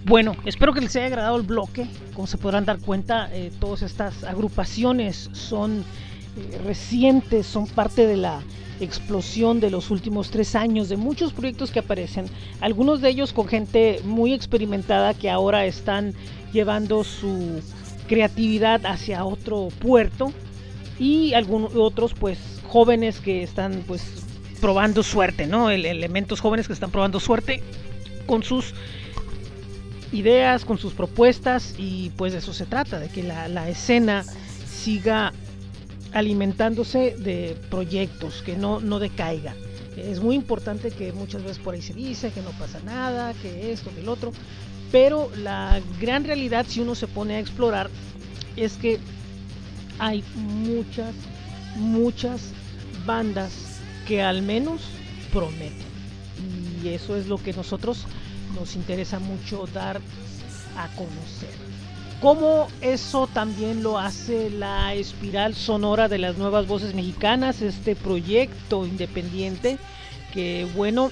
[0.05, 1.85] Bueno, espero que les haya agradado el bloque.
[2.15, 5.85] Como se podrán dar cuenta, eh, todas estas agrupaciones son
[6.35, 8.41] eh, recientes, son parte de la
[8.79, 12.25] explosión de los últimos tres años, de muchos proyectos que aparecen,
[12.59, 16.15] algunos de ellos con gente muy experimentada que ahora están
[16.51, 17.61] llevando su
[18.07, 20.33] creatividad hacia otro puerto
[20.97, 24.01] y algunos otros pues jóvenes que están pues
[24.59, 25.69] probando suerte, ¿no?
[25.69, 27.61] El- elementos jóvenes que están probando suerte
[28.25, 28.73] con sus
[30.11, 34.23] ideas, con sus propuestas y pues de eso se trata, de que la, la escena
[34.67, 35.31] siga
[36.13, 39.55] alimentándose de proyectos, que no, no decaiga.
[39.97, 43.71] Es muy importante que muchas veces por ahí se dice que no pasa nada, que
[43.71, 44.31] esto, que el otro,
[44.91, 47.89] pero la gran realidad si uno se pone a explorar
[48.55, 48.99] es que
[49.99, 51.13] hay muchas,
[51.75, 52.51] muchas
[53.05, 54.81] bandas que al menos
[55.31, 55.90] prometen.
[56.83, 58.05] Y eso es lo que nosotros
[58.55, 60.01] nos interesa mucho dar
[60.77, 61.49] a conocer.
[62.21, 68.85] Como eso también lo hace la espiral sonora de las nuevas voces mexicanas, este proyecto
[68.85, 69.79] independiente
[70.31, 71.11] que bueno,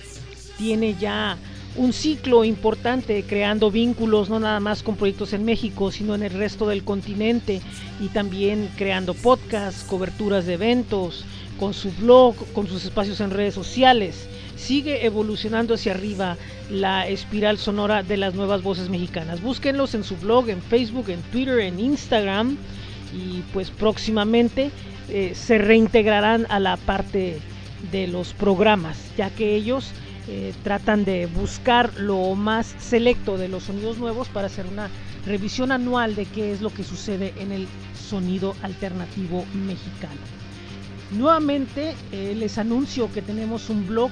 [0.58, 1.38] tiene ya
[1.76, 6.34] un ciclo importante creando vínculos no nada más con proyectos en México, sino en el
[6.34, 7.62] resto del continente
[8.00, 11.26] y también creando podcasts, coberturas de eventos,
[11.60, 14.28] con su blog, con sus espacios en redes sociales.
[14.60, 16.38] Sigue evolucionando hacia arriba
[16.70, 19.42] la espiral sonora de las nuevas voces mexicanas.
[19.42, 22.58] Búsquenlos en su blog, en Facebook, en Twitter, en Instagram
[23.14, 24.70] y pues próximamente
[25.08, 27.40] eh, se reintegrarán a la parte
[27.92, 29.92] de los programas, ya que ellos
[30.28, 34.90] eh, tratan de buscar lo más selecto de los sonidos nuevos para hacer una
[35.26, 37.68] revisión anual de qué es lo que sucede en el
[38.10, 40.20] sonido alternativo mexicano.
[41.12, 44.12] Nuevamente eh, les anuncio que tenemos un blog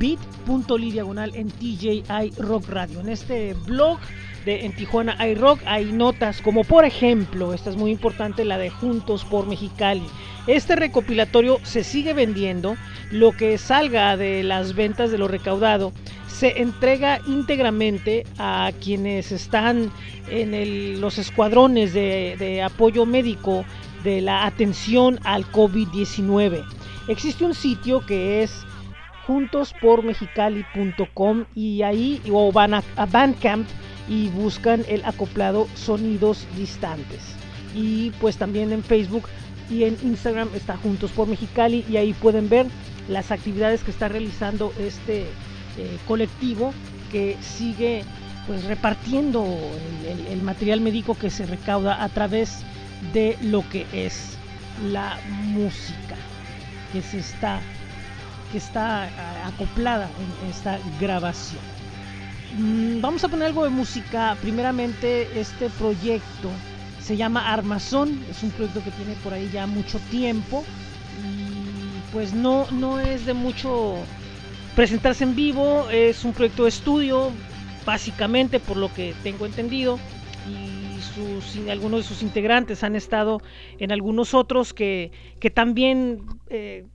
[0.00, 2.02] bit.ly diagonal en TJI
[2.38, 3.00] Rock Radio.
[3.00, 3.98] En este blog
[4.44, 8.70] de en Tijuana iRock hay notas como por ejemplo, esta es muy importante, la de
[8.70, 10.02] Juntos por Mexicali.
[10.46, 12.76] Este recopilatorio se sigue vendiendo,
[13.10, 15.92] lo que salga de las ventas de lo recaudado
[16.26, 19.92] se entrega íntegramente a quienes están
[20.30, 23.66] en los escuadrones de apoyo médico
[24.02, 26.64] de la atención al COVID-19.
[27.08, 28.64] Existe un sitio que es
[29.26, 33.66] juntospormexicali.com y ahí o van a, Bandcamp
[34.08, 37.20] y buscan el acoplado Sonidos Distantes.
[37.74, 39.28] Y pues también en Facebook
[39.70, 42.66] y en Instagram está Juntos por Mexicali y ahí pueden ver
[43.08, 45.22] las actividades que está realizando este
[45.78, 46.74] eh, colectivo
[47.12, 48.02] que sigue
[48.46, 49.46] pues repartiendo
[50.08, 52.62] el- el material médico que se recauda a través
[53.12, 54.36] de lo que es
[54.90, 55.16] la
[55.52, 56.16] música
[56.92, 57.60] que se está
[58.50, 60.08] que está ah, acoplada
[60.42, 61.62] en esta grabación.
[62.58, 64.36] Mm, Vamos a poner algo de música.
[64.40, 66.50] Primeramente, este proyecto
[67.00, 68.24] se llama Armazón.
[68.30, 70.64] Es un proyecto que tiene por ahí ya mucho tiempo.
[71.24, 74.08] Y pues no, no es de mucho
[74.74, 75.88] presentarse en vivo.
[75.90, 77.32] Es un proyecto de estudio,
[77.84, 80.00] básicamente, por lo que tengo entendido.
[80.44, 83.40] Y sus, algunos de sus integrantes han estado
[83.78, 86.86] en algunos otros que, que también eh,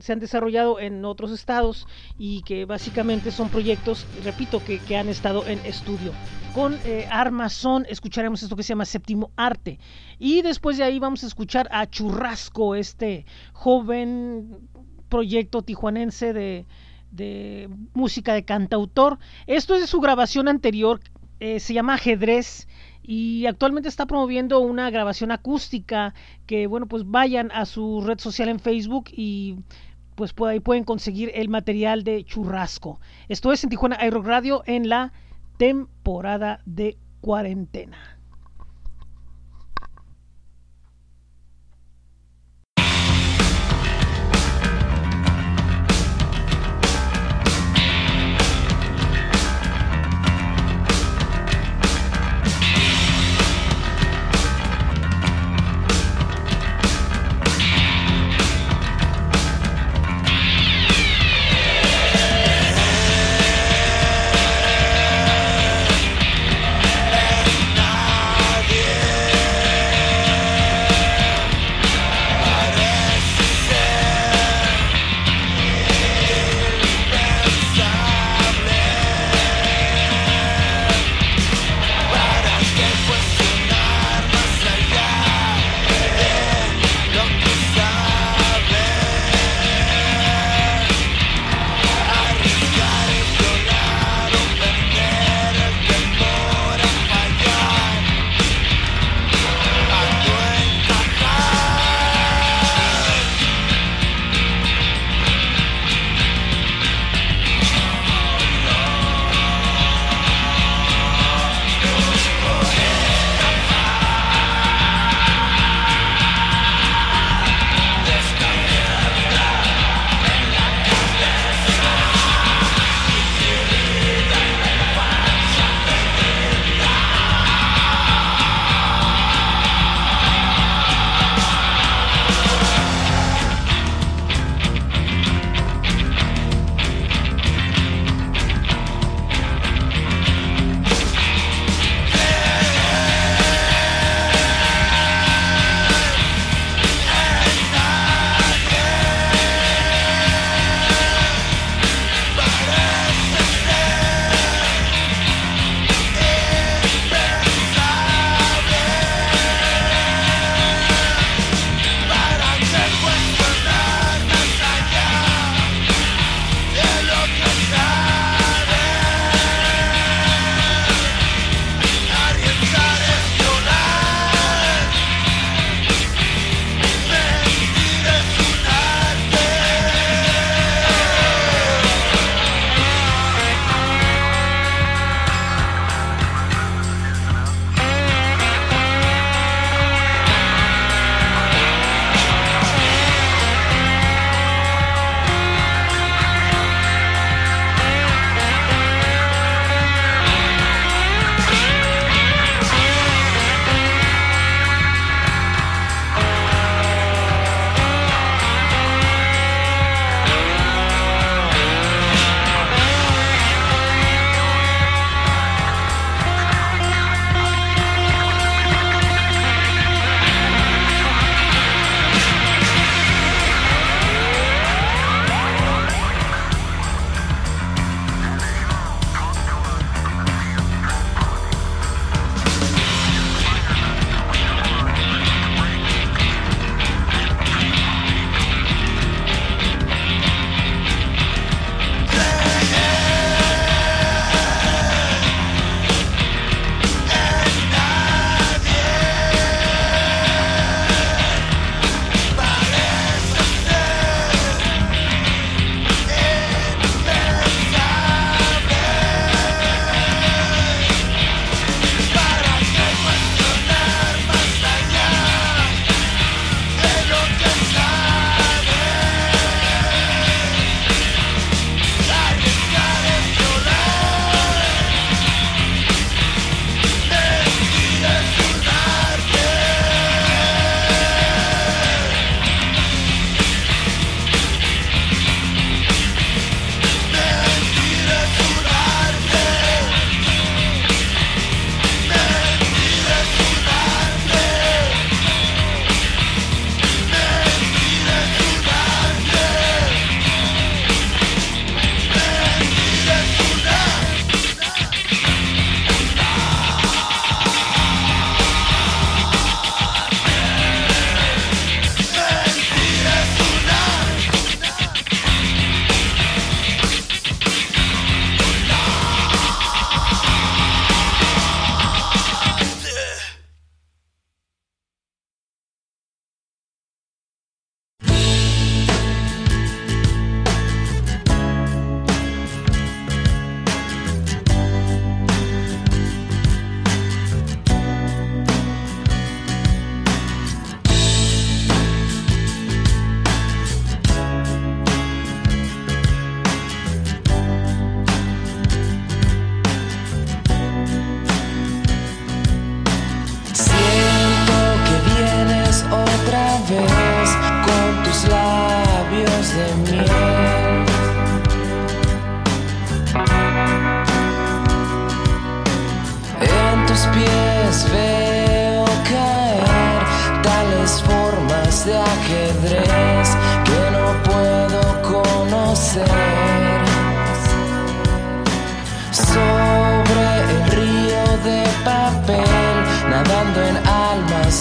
[0.00, 1.86] se han desarrollado en otros estados
[2.16, 6.12] y que básicamente son proyectos, repito, que, que han estado en estudio.
[6.54, 9.80] Con eh, Armazón escucharemos esto que se llama Séptimo Arte.
[10.20, 14.58] Y después de ahí vamos a escuchar a Churrasco, este joven
[15.08, 16.64] proyecto tijuanense de,
[17.10, 19.18] de música de cantautor.
[19.48, 21.00] Esto es de su grabación anterior,
[21.40, 22.68] eh, se llama Ajedrez
[23.06, 26.14] y actualmente está promoviendo una grabación acústica
[26.46, 29.58] que bueno pues vayan a su red social en Facebook y
[30.14, 33.00] pues por ahí pueden conseguir el material de Churrasco.
[33.28, 35.12] Esto es en Tijuana iRock Radio en la
[35.58, 38.13] temporada de cuarentena.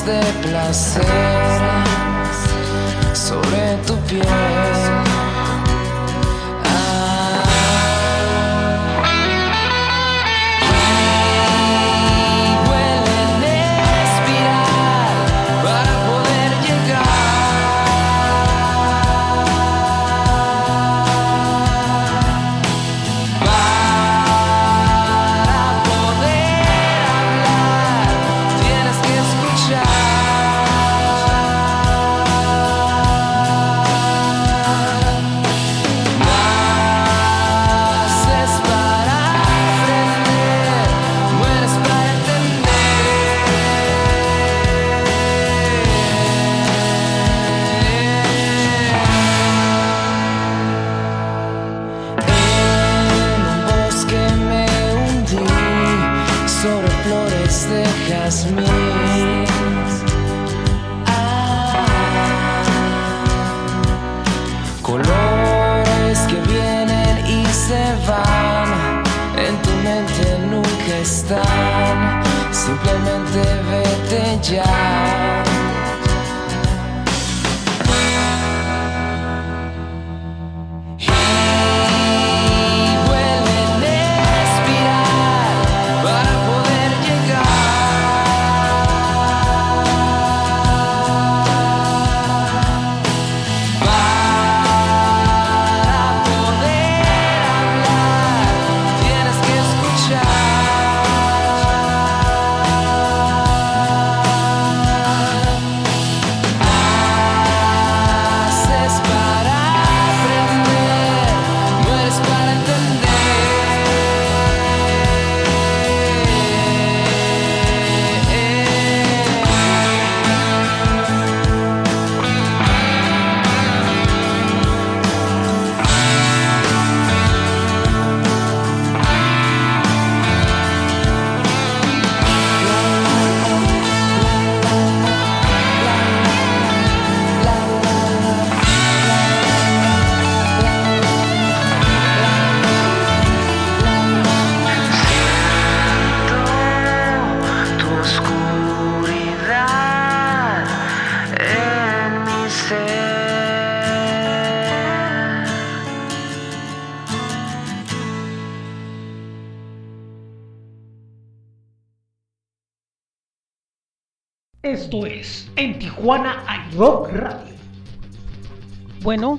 [0.06, 1.06] De placer,
[3.14, 4.43] sobre tu piel.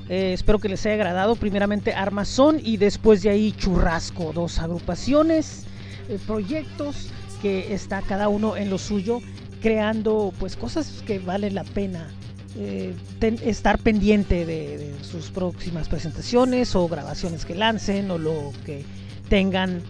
[0.09, 1.37] Eh, espero que les haya agradado.
[1.37, 4.33] Primeramente Armazón y después de ahí Churrasco.
[4.33, 5.65] Dos agrupaciones,
[6.09, 7.11] eh, proyectos
[7.41, 9.21] que está cada uno en lo suyo,
[9.63, 12.09] creando pues cosas que valen la pena
[12.57, 12.95] eh,
[13.43, 18.85] estar pendiente de sus próximas presentaciones o grabaciones que lancen o lo que
[19.29, 19.83] tengan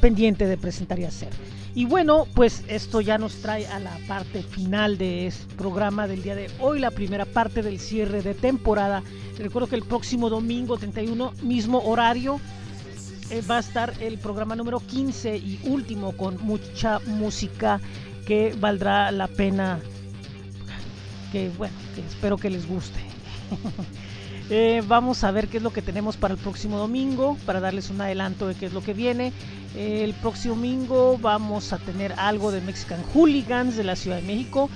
[0.00, 1.30] pendiente de presentar y hacer.
[1.74, 6.22] Y bueno, pues esto ya nos trae a la parte final de este programa del
[6.22, 9.02] día de hoy, la primera parte del cierre de temporada.
[9.38, 12.40] Recuerdo que el próximo domingo 31, mismo horario,
[13.30, 17.80] eh, va a estar el programa número 15 y último con mucha música
[18.26, 19.78] que valdrá la pena,
[21.30, 22.98] que bueno, que espero que les guste.
[24.52, 27.88] Eh, vamos a ver qué es lo que tenemos para el próximo domingo, para darles
[27.88, 29.32] un adelanto de qué es lo que viene.
[29.76, 34.26] Eh, el próximo domingo vamos a tener algo de Mexican Hooligans de la Ciudad de
[34.26, 34.68] México,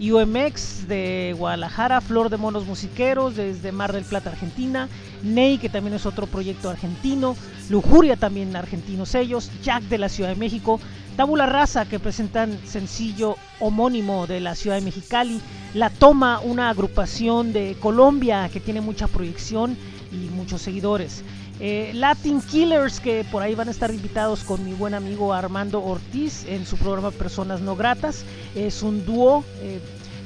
[0.00, 4.88] UMX de Guadalajara, Flor de Monos Musiqueros desde Mar del Plata, Argentina,
[5.22, 7.36] Ney, que también es otro proyecto argentino,
[7.68, 10.80] Lujuria también argentinos ellos, Jack de la Ciudad de México,
[11.18, 15.40] Tabula Raza que presentan sencillo homónimo de la Ciudad de Mexicali,
[15.74, 19.76] La Toma, una agrupación de Colombia que tiene mucha proyección
[20.12, 21.24] y muchos seguidores.
[21.58, 25.82] Eh, Latin Killers, que por ahí van a estar invitados con mi buen amigo Armando
[25.82, 28.24] Ortiz en su programa Personas No Gratas.
[28.54, 29.80] Es un dúo eh,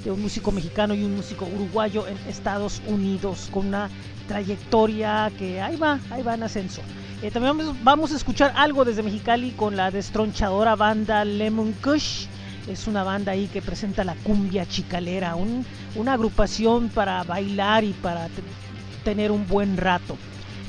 [0.05, 3.89] de un músico mexicano y un músico uruguayo en Estados Unidos con una
[4.28, 6.82] trayectoria que ahí va, ahí va en ascenso.
[7.23, 12.27] Eh, también vamos, a escuchar algo desde Mexicali con la destronchadora banda Lemon Kush.
[12.69, 17.93] Es una banda ahí que presenta la cumbia chicalera, un- una agrupación para bailar y
[17.93, 18.43] para te-
[19.05, 20.16] tener un buen rato.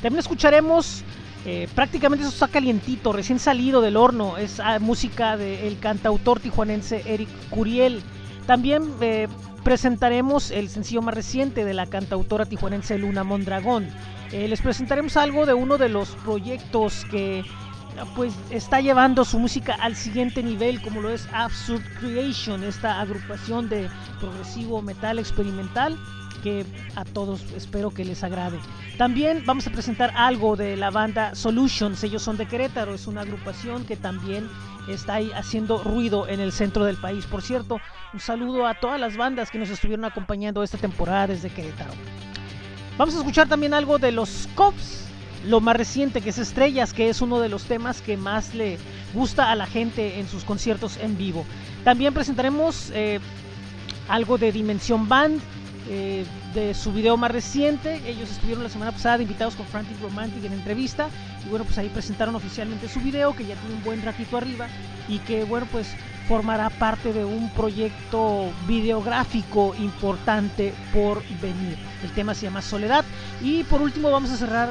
[0.02, 1.02] También escucharemos
[1.46, 4.38] Eh, prácticamente eso está calientito, recién salido del horno.
[4.38, 8.00] Es ah, música del cantautor tijuanense Eric Curiel.
[8.46, 9.28] También eh,
[9.62, 13.88] presentaremos el sencillo más reciente de la cantautora tijuanense Luna Mondragón.
[14.34, 17.44] Eh, les presentaremos algo de uno de los proyectos que
[18.16, 23.68] pues está llevando su música al siguiente nivel como lo es Absurd Creation, esta agrupación
[23.68, 23.88] de
[24.18, 25.96] progresivo metal experimental
[26.42, 26.66] que
[26.96, 28.58] a todos espero que les agrade.
[28.98, 33.20] También vamos a presentar algo de la banda Solutions, ellos son de Querétaro, es una
[33.20, 34.48] agrupación que también
[34.88, 37.24] está ahí haciendo ruido en el centro del país.
[37.26, 37.80] Por cierto,
[38.12, 41.92] un saludo a todas las bandas que nos estuvieron acompañando esta temporada desde Querétaro.
[42.96, 45.06] Vamos a escuchar también algo de los Cops,
[45.44, 48.78] lo más reciente que es Estrellas, que es uno de los temas que más le
[49.12, 51.44] gusta a la gente en sus conciertos en vivo.
[51.82, 53.18] También presentaremos eh,
[54.08, 55.40] algo de Dimensión Band,
[55.90, 58.00] eh, de su video más reciente.
[58.06, 61.08] Ellos estuvieron la semana pasada invitados con Frantic Romantic en entrevista.
[61.44, 64.68] Y bueno, pues ahí presentaron oficialmente su video, que ya tiene un buen ratito arriba.
[65.08, 65.88] Y que bueno, pues
[66.28, 71.76] formará parte de un proyecto videográfico importante por venir.
[72.02, 73.04] El tema se llama Soledad.
[73.42, 74.70] Y por último vamos a cerrar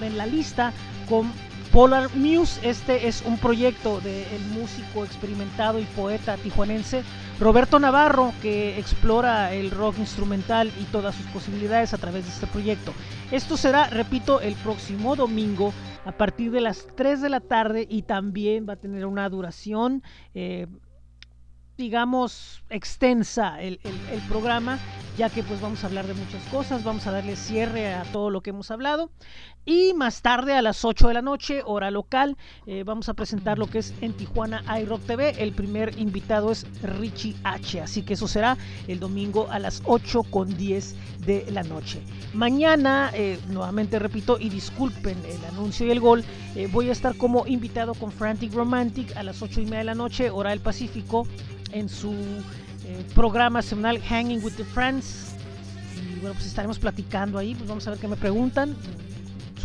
[0.00, 0.72] en la lista
[1.08, 1.32] con
[1.72, 7.02] Polar Muse, este es un proyecto del músico experimentado y poeta tijuanense
[7.40, 12.46] Roberto Navarro, que explora el rock instrumental y todas sus posibilidades a través de este
[12.46, 12.92] proyecto.
[13.30, 15.72] Esto será, repito, el próximo domingo
[16.04, 20.02] a partir de las 3 de la tarde y también va a tener una duración
[20.34, 20.66] eh,
[21.76, 23.78] digamos, extensa el,
[24.28, 24.78] programa,
[25.16, 28.30] ya que pues vamos a hablar de muchas cosas, vamos a darle cierre a todo
[28.30, 29.10] lo que hemos hablado.
[29.64, 32.36] Y más tarde a las 8 de la noche, hora local,
[32.66, 35.36] eh, vamos a presentar lo que es en Tijuana iRock TV.
[35.38, 38.56] El primer invitado es Richie H, así que eso será
[38.88, 42.02] el domingo a las 8 con 10 de la noche.
[42.34, 46.24] Mañana, eh, nuevamente repito, y disculpen el anuncio y el gol,
[46.56, 49.84] eh, voy a estar como invitado con Frantic Romantic a las 8 y media de
[49.84, 51.28] la noche, hora del Pacífico
[51.70, 55.36] en su eh, programa semanal Hanging with the Friends.
[55.96, 58.74] Y bueno, pues estaremos platicando ahí, pues vamos a ver qué me preguntan.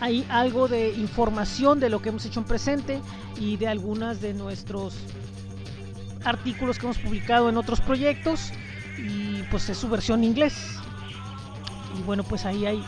[0.00, 3.02] ahí algo de información de lo que hemos hecho en presente
[3.38, 4.94] y de algunas de nuestros
[6.24, 8.50] artículos que hemos publicado en otros proyectos.
[8.96, 10.78] Y pues es su versión en inglés.
[11.98, 12.84] Y bueno, pues ahí hay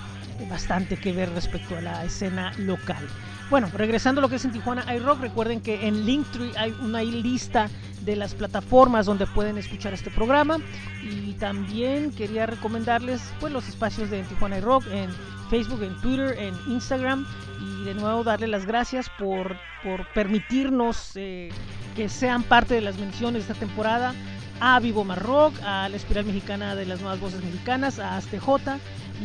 [0.51, 3.07] bastante que ver respecto a la escena local.
[3.51, 7.03] Bueno, regresando a lo que es en Tijuana iRock, recuerden que en Linktree hay una
[7.03, 7.69] lista
[8.03, 10.59] de las plataformas donde pueden escuchar este programa
[11.03, 15.11] y también quería recomendarles pues los espacios de Tijuana iRock en
[15.49, 17.27] Facebook, en Twitter, en Instagram
[17.61, 21.49] y de nuevo darle las gracias por, por permitirnos eh,
[21.97, 24.15] que sean parte de las menciones de esta temporada
[24.61, 28.79] a Vivo Marrock, a la Espiral Mexicana de las Nuevas Voces Mexicanas, a ASTJ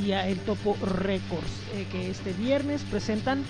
[0.03, 3.43] y a El Topo Records, eh, que este viernes presentan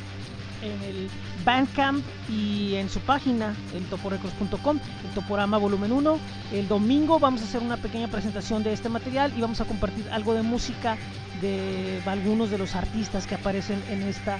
[0.61, 1.09] en el
[1.43, 6.19] Bandcamp y en su página, el toporecords.com, el Toporama Volumen 1.
[6.53, 10.07] El domingo vamos a hacer una pequeña presentación de este material y vamos a compartir
[10.11, 10.97] algo de música
[11.41, 14.37] de algunos de los artistas que aparecen en esta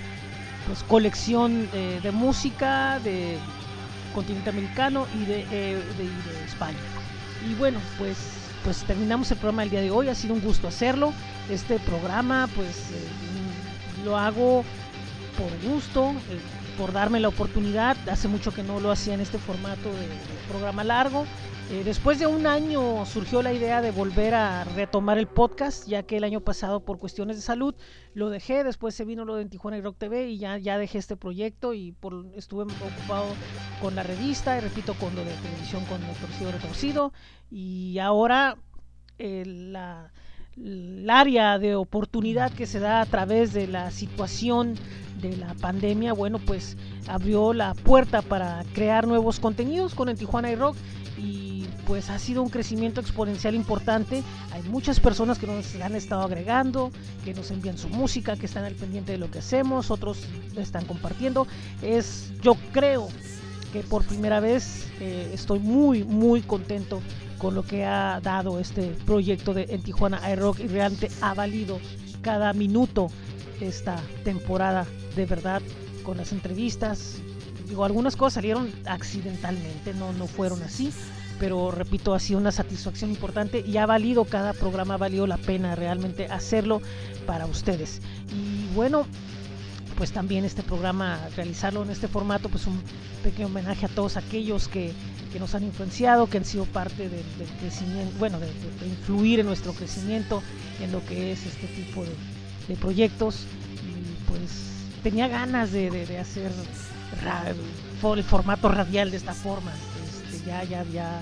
[0.66, 3.38] pues, colección de, música de
[4.16, 6.78] continente americano y de, eh, de España.
[7.50, 8.18] Y bueno, pues,
[8.64, 10.08] pues terminamos el programa el día de hoy.
[10.08, 11.14] Ha sido un gusto hacerlo.
[11.50, 14.64] Este programa, pues eh, lo hago
[15.38, 16.40] por gusto, eh,
[16.78, 17.98] por darme la oportunidad.
[18.10, 20.08] Hace mucho que no lo hacía en este formato de
[20.50, 21.26] programa largo.
[21.74, 26.04] Eh, después de un año surgió la idea de volver a retomar el podcast, ya
[26.04, 27.74] que el año pasado por cuestiones de salud
[28.14, 31.18] lo dejé, después se vino lo de Tijuana y Rock TV y ya, dejé este
[31.18, 33.26] proyecto y por, estuve ocupado
[33.82, 37.12] con la revista y repito con lo de televisión con el torcido retorcido
[37.50, 38.56] y ahora
[39.18, 44.76] eh, el área de oportunidad que se da a través de la situación
[45.20, 46.78] de la pandemia, bueno, pues
[47.08, 50.76] abrió la puerta para crear nuevos contenidos con el Tijuana y Rock
[51.88, 54.24] pues ha sido un crecimiento exponencial importante.
[54.52, 56.92] Hay muchas personas que nos han estado agregando,
[57.24, 60.20] que nos envían su música, que están al pendiente de lo que hacemos, otros
[60.58, 61.48] están compartiendo.
[61.82, 63.08] Es, yo creo
[63.72, 67.02] que por primera vez eh, estoy muy, muy contento
[67.38, 71.80] con lo que ha dado este proyecto de en Tijuana iRock y realmente ha valido
[72.22, 73.08] cada minuto
[73.60, 74.86] esta temporada
[75.16, 75.62] de verdad
[76.04, 77.18] con las entrevistas.
[77.68, 80.94] Digo, algunas cosas salieron accidentalmente, no, no fueron así,
[81.40, 85.38] pero repito, ha sido una satisfacción importante y ha valido, cada programa ha valido la
[85.38, 86.82] pena realmente hacerlo
[87.26, 88.02] para ustedes.
[88.32, 89.06] Y bueno,
[89.98, 92.82] pues también este programa, realizarlo en este formato, pues un
[93.24, 94.92] pequeño homenaje a todos aquellos que,
[95.32, 97.24] que nos han influenciado, que han sido parte del,
[97.60, 98.48] crecimiento, bueno, de,
[98.88, 100.42] influir en nuestro crecimiento,
[100.82, 102.12] en lo que es este tipo de,
[102.68, 103.46] de proyectos.
[103.74, 104.74] Y pues
[105.04, 106.52] tenía ganas de, hacer
[108.16, 109.72] el formato radial de esta forma.
[110.46, 111.22] Ya, ya, ya,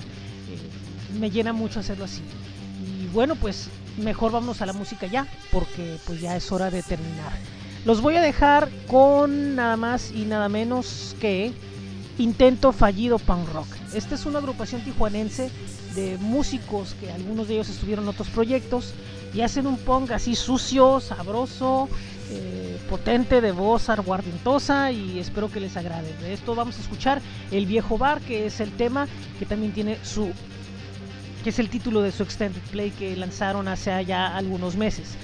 [0.50, 2.22] eh, me llena mucho hacerlo así.
[2.82, 3.68] Y bueno, pues
[3.98, 7.32] mejor vamos a la música ya, porque pues ya es hora de terminar.
[7.84, 11.52] Los voy a dejar con nada más y nada menos que
[12.18, 13.66] Intento Fallido Punk Rock.
[13.94, 15.50] Esta es una agrupación tijuanense
[15.94, 18.94] de músicos que algunos de ellos estuvieron en otros proyectos
[19.34, 21.88] y hacen un punk así sucio, sabroso,
[22.34, 26.14] eh, potente, de voz aguardientosa y espero que les agrade.
[26.20, 29.06] De esto vamos a escuchar El Viejo Bar, que es el tema
[29.38, 30.30] que también tiene su
[31.44, 35.16] que es el título de su extended play que lanzaron hace ya algunos meses.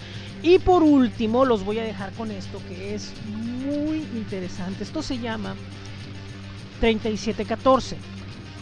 [0.43, 3.13] Y por último, los voy a dejar con esto que es
[3.65, 4.85] muy interesante.
[4.85, 5.55] Esto se llama
[6.81, 7.97] 3714,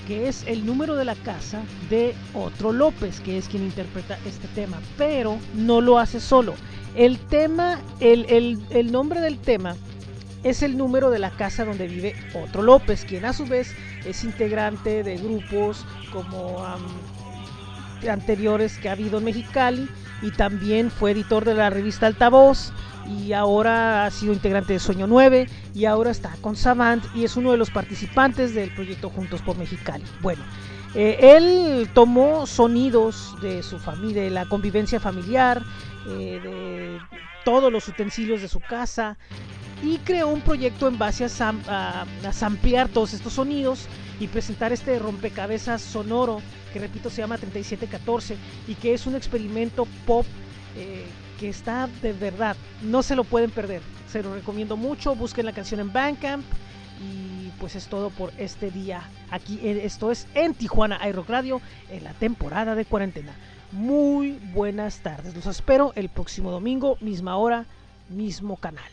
[0.06, 4.48] que es el número de la casa de Otro López, que es quien interpreta este
[4.48, 6.54] tema, pero no lo hace solo.
[6.96, 9.76] El tema, el, el, el nombre del tema
[10.44, 13.74] es el número de la casa donde vive Otro López, quien a su vez
[14.06, 16.64] es integrante de grupos como
[18.08, 19.88] anteriores que ha habido en Mexicali
[20.22, 22.72] y también fue editor de la revista Altavoz
[23.06, 27.36] y ahora ha sido integrante de Sueño 9 y ahora está con Savant y es
[27.36, 30.04] uno de los participantes del proyecto Juntos por Mexicali.
[30.20, 30.42] Bueno,
[30.94, 35.62] eh, él tomó sonidos de su familia, de la convivencia familiar,
[36.08, 36.98] eh, de
[37.44, 39.16] todos los utensilios de su casa
[39.82, 43.86] y creó un proyecto en base a, sam a, samplear todos estos sonidos
[44.20, 46.40] y presentar este rompecabezas sonoro
[46.72, 48.36] que repito se llama 3714
[48.68, 50.26] y que es un experimento pop
[50.76, 51.04] eh,
[51.38, 55.52] que está de verdad, no se lo pueden perder, se lo recomiendo mucho, busquen la
[55.52, 56.44] canción en Bandcamp
[57.00, 61.60] y pues es todo por este día aquí, esto es en Tijuana iRock Radio
[61.90, 63.34] en la temporada de cuarentena.
[63.72, 67.66] Muy buenas tardes, los espero el próximo domingo, misma hora,
[68.08, 68.90] mismo canal.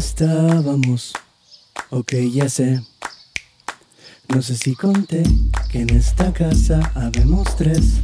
[0.00, 1.12] estábamos?
[1.90, 2.80] Ok, ya sé.
[4.30, 5.22] No sé si conté
[5.70, 8.00] que en esta casa habemos tres.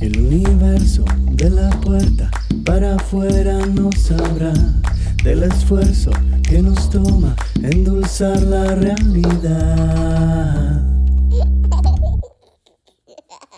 [0.00, 2.30] El universo de la puerta
[2.64, 4.54] para afuera nos habrá
[5.22, 6.10] del esfuerzo
[6.42, 10.10] que nos toma endulzar la realidad.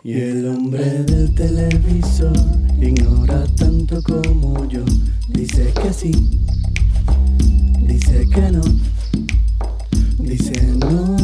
[0.04, 2.32] Y el hombre del televisor
[2.80, 4.84] ignora tanto como yo.
[5.28, 6.10] Dice que sí,
[7.86, 8.62] dice que no,
[10.18, 11.21] dice no.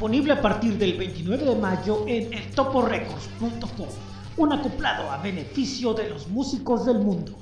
[0.00, 3.88] disponible a partir del 29 de mayo en eltoporecords.com,
[4.38, 7.32] un acoplado a beneficio de los músicos del mundo.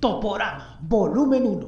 [0.00, 1.60] Toporama, volumen 1.